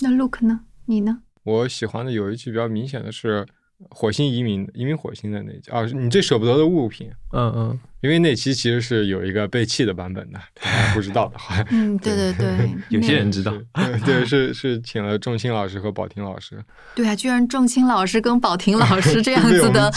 [0.00, 0.60] 那 Look 呢？
[0.84, 1.22] 你呢？
[1.42, 3.46] 我喜欢的有一期比较明显的是
[3.90, 10.40] 火星移民移民火星的那一期啊，你最舍不得的物品，嗯嗯，因为那期其实是有一个被弃的版本的，
[10.94, 11.66] 不知道的，好像。
[11.70, 13.52] 嗯，对对对， 有些人知道。
[13.74, 16.62] 对对是是请了仲卿老师和宝婷老师，
[16.94, 19.90] 对啊，居然仲卿老师跟宝婷老师 这样子的，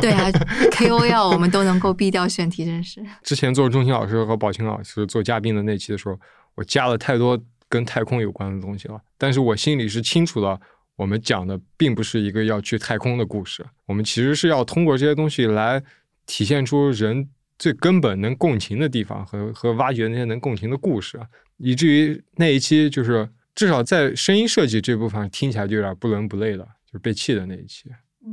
[0.00, 0.30] 对啊
[0.72, 3.00] ，KOL 我们都能够避掉选题，真是。
[3.22, 6.18] 之前做仲卿老师和宝婷老师做嘉宾的那期的时候，
[6.56, 10.60] 我加了太多跟太空有关的东西了，但是我心里是清楚的，
[11.00, 15.82] 我们讲的并不是一个要去太空的故事，我们其实是要通过这些东西来
[16.26, 17.26] 体现出人
[17.58, 21.18] 最根本能共情的地方和和挖掘那些能共情的故事，
[21.56, 27.88] 以至于那一期就是至少在声音设计这部分听起来就有点不伦不类的，就是被气的那一期，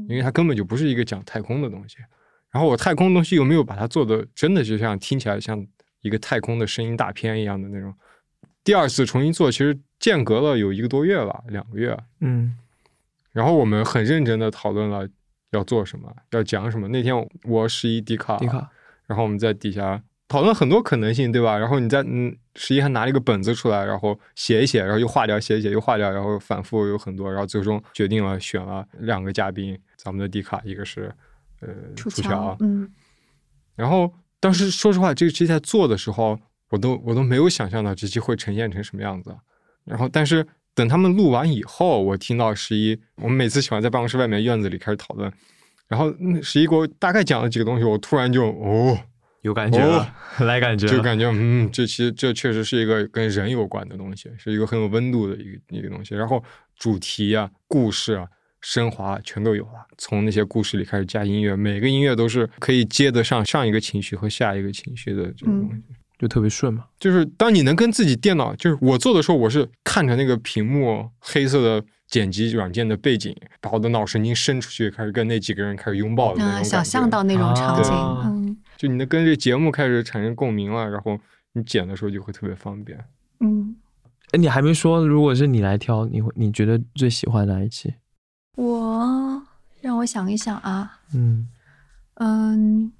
[0.09, 1.95] 因为它根本就不是一个讲太空的东西。
[2.51, 5.65] 然后我太空的东西又没有把它做的真的就像听起来像
[6.01, 7.93] 一个太空的声音大片一样的那种。
[8.67, 11.97] 第二次重新做，其实间隔了有一个多月吧，两个月。
[12.19, 12.53] 嗯
[13.31, 15.07] 然后我们很认真的讨论了
[15.51, 16.85] 要做什么，要讲什么。
[16.89, 17.15] 那天
[17.45, 18.69] 我十一迪卡，迪卡，
[19.05, 21.57] 然后我们在底下讨论很多可能性，对吧？
[21.57, 31.09] 然后你在嗯，十一还拿了一个本子出来，然后写一写，然后又划掉，写一写又划掉，然后反复有很多，然后最终决定了选了两个嘉宾，咱们的迪卡，一个是
[31.61, 32.91] 呃楚楚乔乔，，嗯，
[33.75, 36.37] 然后当时说实话，这个期在做的时候，
[36.69, 39.35] 我都我都没有想象到这期会呈现成什么样子。
[39.85, 40.45] 然后，但是
[40.75, 45.31] 等他们录完以后，我听到十一，我们每次喜欢在办公室外面院子里开始讨论，
[45.87, 48.99] 然后嗯十一给我大概讲了几个东西，我突然就哦，
[49.43, 56.13] 有感觉了，来感觉了，就感觉嗯，这期这确实是一个跟人有关的东西，是一个很有温度的一个一个东西。
[56.13, 56.43] 然后
[56.77, 58.27] 主题啊、故事啊、
[58.59, 65.81] 升华全都有了，从那些故事里开始加音乐，每个音乐都是可以接得上上一个情绪和下一个情绪的这种东西。
[66.17, 66.85] 就特别顺嘛。
[66.99, 81.19] 就是当你能跟自己电脑，就是我做的时候，我是看着那个屏幕黑色的剪辑软件的背景，把我的脑神经伸出去，开始跟那几个人开始拥抱的那种啊，想象到那种场景，啊嗯就你能跟这节目开始产生共鸣了，然后
[81.53, 82.97] 你剪的时候就会特别方便。
[83.39, 83.75] 嗯。
[84.31, 87.93] 哎，你还没说，如果是你来挑，你会你觉得最喜欢哪一期？
[88.55, 89.41] 我
[89.79, 91.47] 让我想一想啊，嗯
[92.15, 92.91] 嗯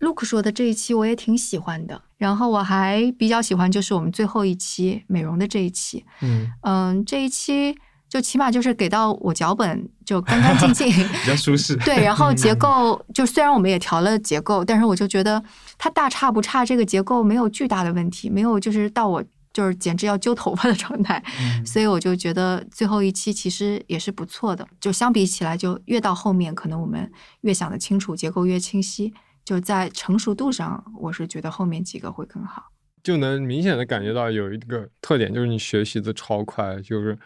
[0.00, 7.76] ，Look 说的这一期我也挺喜欢的，然后我还比较喜欢就是我们最后一期美容的这一期，嗯，嗯，这一期
[8.08, 10.88] 就起码就是给到我脚本就干干净净，
[11.22, 11.74] 比较舒适。
[11.76, 15.42] 对，然后结构就虽然我们也调了结构，但是我就觉得
[15.76, 19.22] 它大差不差，这个结构没有巨大的问题，没有就是到我
[19.52, 21.22] 就是简直要揪头发的状态，
[21.64, 24.66] 所以我就觉得最后一期其实也是不错的。
[24.80, 29.12] 就相比起来，就越到后面，可能我们越想得清楚，结构越清晰。
[29.46, 32.64] 就在成熟度上，我是觉得后面几个会更好。
[33.02, 36.78] 就能明显的感觉到有一个特点，就是你学习的超快。
[36.82, 37.18] 就是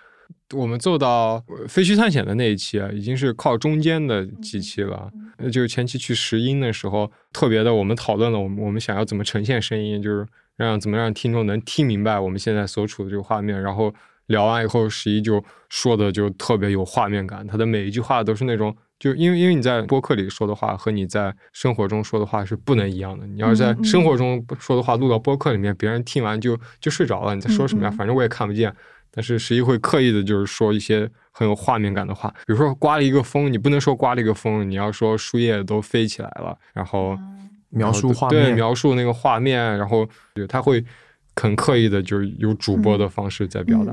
[0.54, 5.10] 我们做到废墟探险的那一期啊，已经是靠中间的几期了。
[5.50, 10.24] 就是前期去拾音的时候，特别的，我们讨论了我们我们想要怎么呈现声音，就是。
[10.56, 13.58] 让怎么让听众能听明白我们现在所处的这个画面？
[13.62, 13.90] 然后
[14.26, 17.46] 聊完以后，十一就说的就特别有画面感。
[17.46, 23.26] 他的每一句话都是那种，就因为因为你在播客里说的话和你在生活中说的话是不能一样的。
[23.26, 27.34] 你要是在生活中说的话录到播客里面，别人听完就就睡着了。
[27.34, 27.90] 你在说什么呀？
[27.90, 28.72] 反正我也看不见。
[29.10, 37.18] 但是十一会刻意的，就是说一些很有画面感的话，比如说刮了一个风，你不能说刮了一个风，你要说树叶都飞起来了，然后。
[37.72, 40.84] 描述画面，对，描述那个画面，然后对他会
[41.40, 43.92] 很刻意的，就是有主播的方式在表达。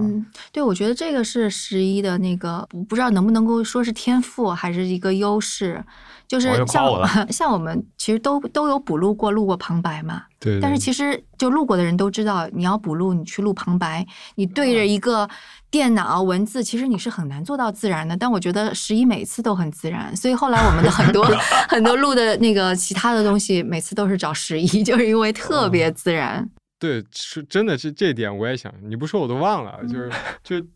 [0.51, 5.83] 对，我觉得这个是十一的那个，我不知道能不能够说是天赋，还是一个优势。
[6.27, 10.23] 就是像 像我们其实都都有补录过，录过旁白嘛。
[10.39, 10.59] 对。
[10.59, 15.29] 但是其实就录过的人都知道，你要补录，你去录旁白，你对着一个
[15.71, 18.17] 电脑文字，其实你是很难做到自然的。
[18.17, 21.23] 但我觉得十一每次都很自然，所以后来我们的很多
[21.69, 26.45] 很多录的那个其他的东西，每次都是找十一，就是因为特别自然。
[26.79, 30.11] 对，是真的是这点，我也想，你不说我都忘了，就是
[30.43, 30.67] 就。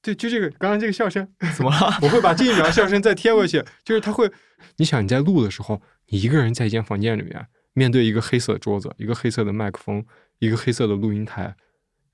[0.00, 1.26] 就就这个刚刚这个笑声
[1.56, 1.98] 怎么了？
[2.02, 3.62] 我会把这一秒笑声再贴过去。
[3.84, 4.30] 就是他会，
[4.76, 10.06] 你想你在录的时候，你一个人在一间房间里面，面对一个黑色的桌子，一个黑色的麦克风，
[10.38, 11.52] 一个黑色的录音台，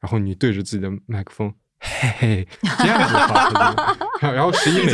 [0.00, 1.54] 然后你对着自己的麦克风。
[1.78, 2.48] 嘿嘿，
[2.78, 3.50] 这样子话，
[4.32, 4.92] 然后十一每，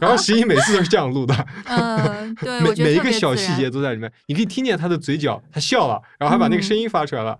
[0.00, 7.38] 然后十一每次都是这样录的，嗯，对， 每每一个小细节都在里面，你可以听见他的嘴角，他笑了，然后还把那个声音发出来了。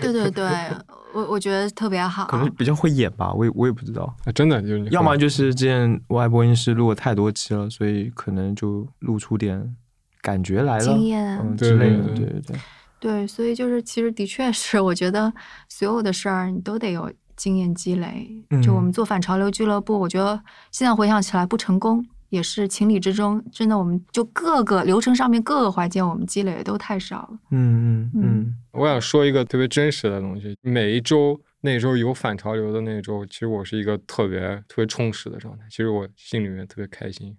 [0.00, 0.44] 对对对，
[1.14, 9.74] 我我觉得特别好，可能比较会演吧，我也我也不知道，真的就是，要么就是之前外播音室录了太多期了，所以可能就录出点
[10.20, 12.56] 感觉来了，经验嗯之类的，对对对，
[13.00, 15.32] 对，所以就是其实的确是，我觉得
[15.68, 17.12] 所有的事儿你都得有。
[17.42, 18.30] 经验积累，
[18.62, 20.40] 就我们做反潮流俱乐部，我觉得
[20.70, 23.44] 现在回想起来不成功也是情理之中。
[23.50, 27.38] 真的，我们就各个流程上面各个环节，我们积累的都太少了。
[27.50, 28.54] 嗯嗯嗯。
[28.70, 34.38] 我想说一个特别真实的东西，每一周那周有反潮流的那周，其实我是一个特别
[34.68, 35.64] 特别充实的状态。
[35.68, 37.36] 其实我心里面特别开心，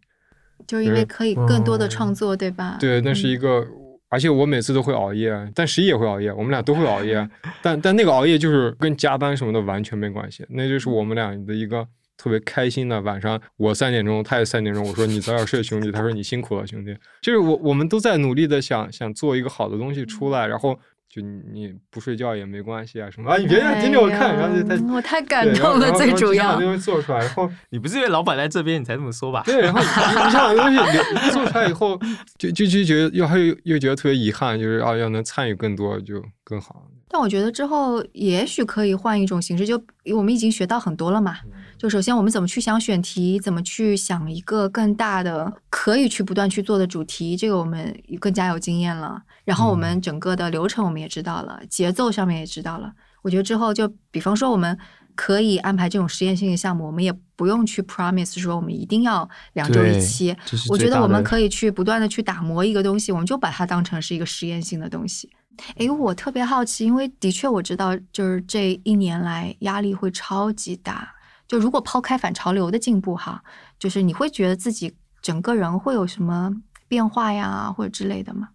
[0.68, 2.76] 就是因为可以更多的创作，对吧？
[2.78, 3.66] 对，那是一个。
[4.14, 7.28] 而且我每次都会熬夜，但十一也会熬夜，我们俩都会熬夜。
[7.64, 13.42] 但但那个熬夜就是跟加班什么的完全没关系，那就是我们俩的一个特别开心的晚上。
[13.58, 15.92] 我三点钟，他也三点钟，我说你早点睡，兄弟。
[15.92, 16.96] 他说你辛苦了，兄弟。
[17.24, 20.80] 就是我我们都在努力的想想做一个好的东西出来，然后。
[21.14, 23.38] 就你不睡觉也没关系啊，什么啊？
[23.38, 29.44] 你别盯着我看，然后就他我太感动了，最主要把东西做出来，然后 你不是因为老板在这边你才这么说吧？
[29.46, 29.86] 对，然后你
[30.32, 32.00] 想把东西做出来以后，
[32.40, 36.88] 就就就觉得又还又又觉得特别遗憾，就是啊，要能参与更多就更好。
[37.10, 39.80] 但我觉得之后也许可以换一种形式，就
[40.16, 41.36] 我们已经学到很多了嘛。
[41.78, 49.22] 就首先我们怎么去想选题，怎么去想一个更大的可以去不断去做的主题，这个我们更加有经验了。
[49.44, 52.94] 然后我们整个的流程我们也知道了，节奏上面也知道了。
[53.22, 54.78] 我觉得之后就比方说我们
[55.16, 60.36] 可以安排这种实验性的项目，我们也不用去 promise 说我们一定要两周一期。
[60.70, 65.30] 我觉得我们可以去不断的去打磨一个东西，我们就把它当成是一个实验性的东西。
[65.76, 71.14] 诶，我特别好奇，因为的确我知道，就是这一年来压力会超级大。
[71.48, 73.44] 就如果抛开反潮流的进步哈，
[73.78, 76.52] 就是你会觉得自己整个人会有什么
[76.88, 78.50] 变化呀，或者之类的吗？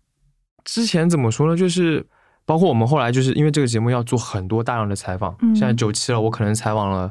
[0.69, 1.57] 之前怎么说呢？
[1.57, 2.07] 就是
[2.45, 7.11] 包括我们后来就是因为这个节目要做很多大量的采访，现在九期了，我可能采访了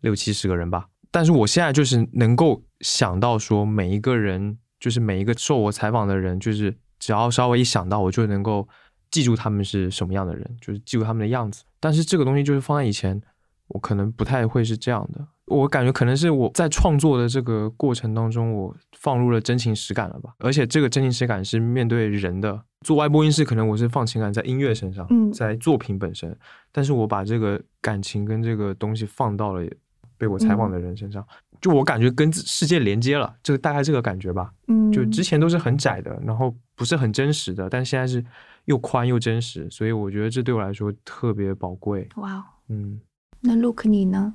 [0.00, 0.88] 六七十个人吧。
[1.12, 8.68] 但是我现在就是能够想到说每一个人，就是每一个受我采访的人，就是只要稍微一想到，我就能够。
[9.08, 11.62] 记住他们是什么样的人，就是记住他们的样子。
[11.78, 13.22] 但是这个东西就是放在以前，
[13.68, 15.24] 我可能不太会是这样的。
[15.46, 20.34] 我感觉可能是我在创作的这个过程当中，我放入了真情实感了吧。
[20.40, 22.60] 而且这个真情实感是面对人的。
[22.86, 26.36] 做外播音室，可能我是放情感在音乐身上，在作品本身。
[26.70, 29.68] 但是我把这个感情跟这个东西放到了
[30.16, 31.26] 被我采访的人身上，
[31.60, 34.52] 就我感觉跟世界连接了，就大概这个感觉吧。
[34.68, 38.24] 嗯，就之前都是很窄的，然后不是很真实的，但现在是。
[38.66, 42.08] 又宽又真实，所以我觉得这对我来说特别宝贵。
[42.16, 42.98] 哇哦，嗯，
[43.40, 44.34] 那 Look 你呢？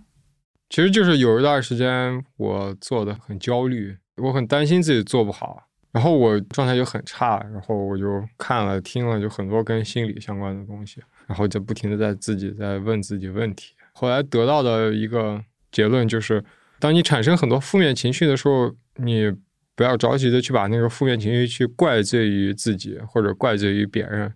[0.69, 13.73] 其实就是有一段时间我做的很焦虑，我很担心自己做不好，然后我状态就很差，然后我就看了听了就很多跟心理相关的东西，然后就不停的在自己在问自己问题。
[13.91, 16.43] 后来得到的一个结论就是，
[16.79, 19.31] 当你产生很多负面情绪的时候，你
[19.75, 24.33] 不要着急的去把那个负面情绪去怪罪于自己或者怪罪于别人，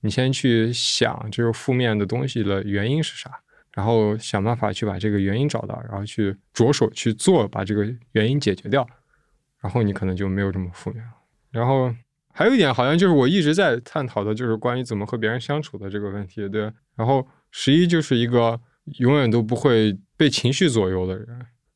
[0.00, 3.30] 你先去想这个负面的东西的原因是啥，
[3.72, 8.86] 然后想办法去把这个原因找到，然后去着手去做，把这个原因解决掉，
[9.60, 11.12] 然后你可能就没有这么负面了。
[11.50, 11.94] 然后
[12.32, 16.72] 还有一点，好像就是我一直在探讨的，就是关于怎么和别人相处的这个问题，对。
[16.94, 18.60] 然后十一就是一个
[18.98, 21.26] 永远都不会被情绪左右的人。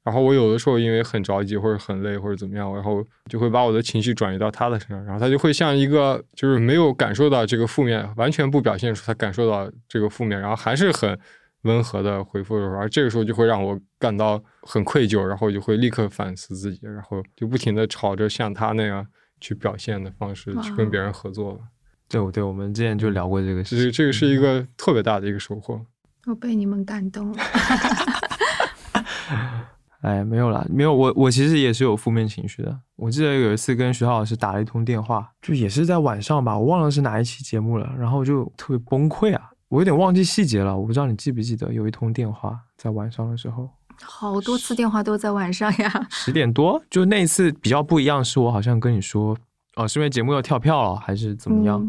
[0.04, 11.16] 然后我有的时候因为很着急或者很累或者怎么样，然后就会把我的情绪转移到他的身上，然后他就会像一个就是没有感受到这个负面，完全不表现出他感受到这个负面，然后还是很
[11.62, 19.06] 温和的回复的时候，而这个时候就会让我感到很愧疚，然后就会立刻反思自己，然后就不停的朝着像他那样。
[19.44, 21.58] 去表现的方式去跟别人合作了，
[22.08, 25.84] 对，对，我们之前就聊过这个，其实这个是一个特别大的一个收获。
[26.26, 27.38] 我被你们感动了。
[30.02, 32.78] 哎，没有啦，没有我，我其实也是有负面情绪的。
[32.94, 43.66] 我记得有一次跟徐浩老师打了一通电话，就也是在晚上吧，我忘了是哪一期节目了，然后就特别崩溃啊，我有点忘记细节了，我不知道你记不记得有一通电话在晚上的时候。
[44.02, 49.34] 好多次电话都在晚上呀，十点多，就那一次比较不一样，是我好像跟你说，
[49.76, 51.82] 哦，是因为节目要跳票了，还是怎么样？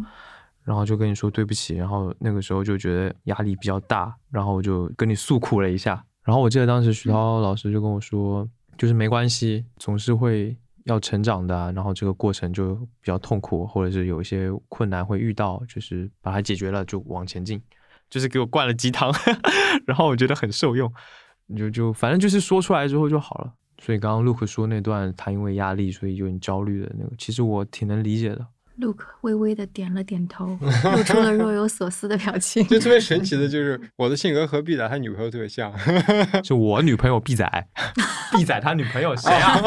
[0.63, 6.01] 然后就跟你说对不起，然后那个时候就觉得压力比较大，然后我就跟你诉苦了一下。
[6.23, 10.55] 然后我记得当时徐涛老师就跟我说，就是没关系，总是会
[10.85, 17.61] 要成长的，然后这个过程就比较痛苦，或者是有一些困难会遇到，就是把它解决了就往前进，
[18.09, 19.11] 就是给我灌了鸡汤，
[19.87, 20.91] 然后我觉得很受用。
[21.57, 28.47] 就就反正就是说出来之后就好了，所以刚刚 Look 说那段他因为压力所以有点焦虑的那个，其实我挺能理解的。
[28.77, 30.57] Look 微微的点了点头，
[30.95, 32.65] 露出了若有所思的表情。
[32.67, 35.71] 就特别神奇的就是我的性格和 B 仔他女朋友特别像，
[36.43, 37.47] 就我女朋友 B 仔，，
[38.35, 39.57] B 仔他女朋友谁啊？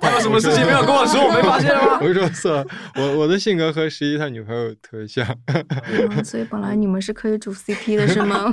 [0.00, 1.98] 他有什么事情没有跟我说，我没发现吗？
[2.04, 2.66] 我说错了，
[2.96, 5.26] 我我的性格和十一他女朋友特别像，
[6.22, 8.52] 所以本来你们是可以组 CP 的是吗？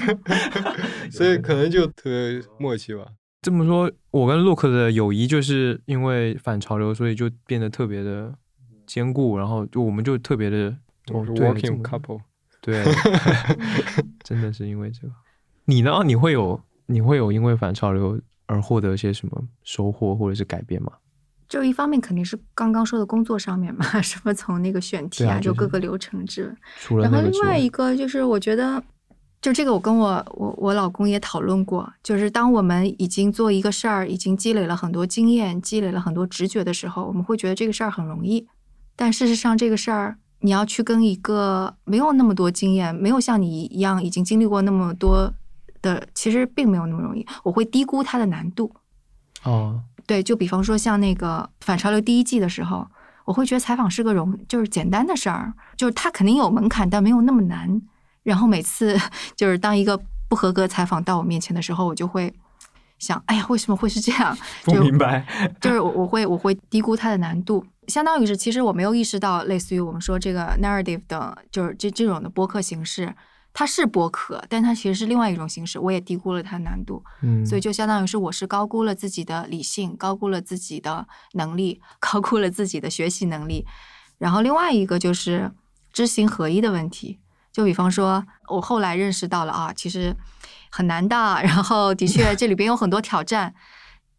[1.12, 3.06] 所以可能就特别默契吧。
[3.42, 8.34] 这么说，我跟 Look 的友谊就是因为反潮流，所以就变得特别的。
[8.86, 10.76] 兼顾，然后就我们就特别的
[11.08, 12.20] ，working couple，
[12.62, 12.84] 对，
[14.24, 15.14] 真的是因为这个。
[15.66, 16.02] 你呢？
[16.06, 20.92] 你会有你会有因为反潮流而获得一些什么收获或者是改变吗？
[21.48, 26.56] 就一方面肯定是刚刚说的工作上面嘛， 什么从那个选题啊，就各个流程制。
[27.00, 28.84] 然后另外一个就是，我觉得
[29.40, 38.48] 就这个，我跟我我我老公也讨论过，就是当我们已经做一个事儿，已经积累了很多经验，积累了很多直觉的时候，我们会觉得这个事儿很容易。
[38.96, 45.34] 但事实上，这个事儿你要去跟一个没有那么多经验、没有像你一样已经经历过那么多
[45.82, 47.26] 的，其实并没有那么容易。
[47.44, 48.72] 我会低估它的难度。
[49.44, 52.88] 哦，对，就比方说像那个《反潮流》第一季的时候，
[53.26, 57.82] 我会觉得采访是个容，就是简单的事儿，就是它肯定有门槛，但没有那么难。
[58.24, 58.98] 然后每次
[59.36, 62.34] 就是当一个不合格采访到我面前的时候，我就会
[63.00, 64.38] 想：哎呀，为什么会是这样？
[64.64, 65.26] 不明白。
[65.60, 67.66] 就是我我会我会低估它的难度。
[67.88, 73.14] 相当于是，其实我没有意识到，类似于我们说这个 narrative 的，就是这这种的播客形式，
[73.54, 75.78] 它是播客，但它其实是另外一种形式。
[75.78, 83.66] 我也低估了它难度，嗯，所以就相当于是我是高估了自己的理性，高估了自己的能力，高估了自己的学习能力。
[84.18, 85.52] 然后另外一个就是
[85.92, 87.20] 知行合一的问题，
[87.52, 90.16] 就比方说，我后来认识到了啊，其实
[90.72, 93.54] 很难的，然后的确这里边有很多挑战，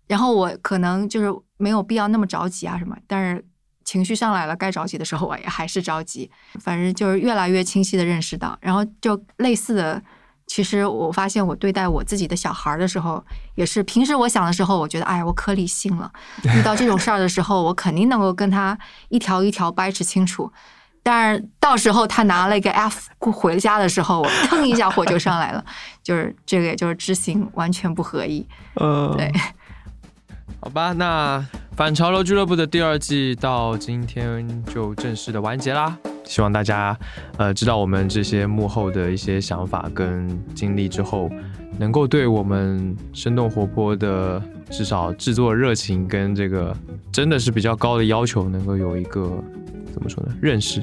[0.06, 3.44] 然后我可能就是没有必要那么着急啊什么，但是。
[3.84, 6.30] 情绪上来了，该着急的时候我也还是着急。
[6.60, 10.02] 反正就是越来越清晰的认识到，然后就类似的，
[10.46, 13.24] 其实我发现我对待我自己的小孩的时候，
[13.54, 16.10] 也是平时我想的时候，我觉得哎呀我可理性了，
[16.56, 18.78] 遇到这种事儿的时候，我肯定能够跟他
[19.08, 20.50] 一条一条掰扯清楚。
[21.06, 25.62] 但是到时候他拿了一个 F 回家的时候，我腾一下火就上来了，
[26.02, 28.46] 就是这个也就是知行完全不合一。
[28.76, 29.30] 呃，对。
[30.64, 31.46] 好吧，那
[31.76, 35.94] 反潮流俱乐部的第二季到今天就正式的完结啦。
[36.24, 36.98] 希望大家
[37.36, 41.28] 呃知道我们这些幕后的一些想法跟经历之后，
[41.78, 46.74] 能够对我们生动活泼的至少制作热情跟这个
[47.12, 49.30] 真的是比较高的要求，能够有一个
[49.92, 50.80] 怎么说呢认识。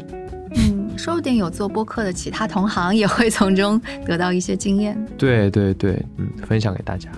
[0.57, 4.95] 嗯，说不定有做播客的其他同行也会从中得到一些经验。
[5.17, 7.09] 对对对，嗯，分享给大家。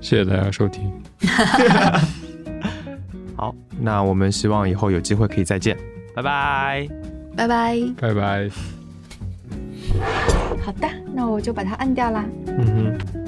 [0.00, 0.92] 谢谢大家收听。
[3.36, 5.76] 好，那我们希望以后有机会可以再见，
[6.14, 6.88] 拜拜，
[7.36, 8.50] 拜拜，拜拜。
[10.64, 10.88] 好的。
[11.14, 12.24] 那我就把它按掉啦。
[12.46, 13.27] 嗯哼。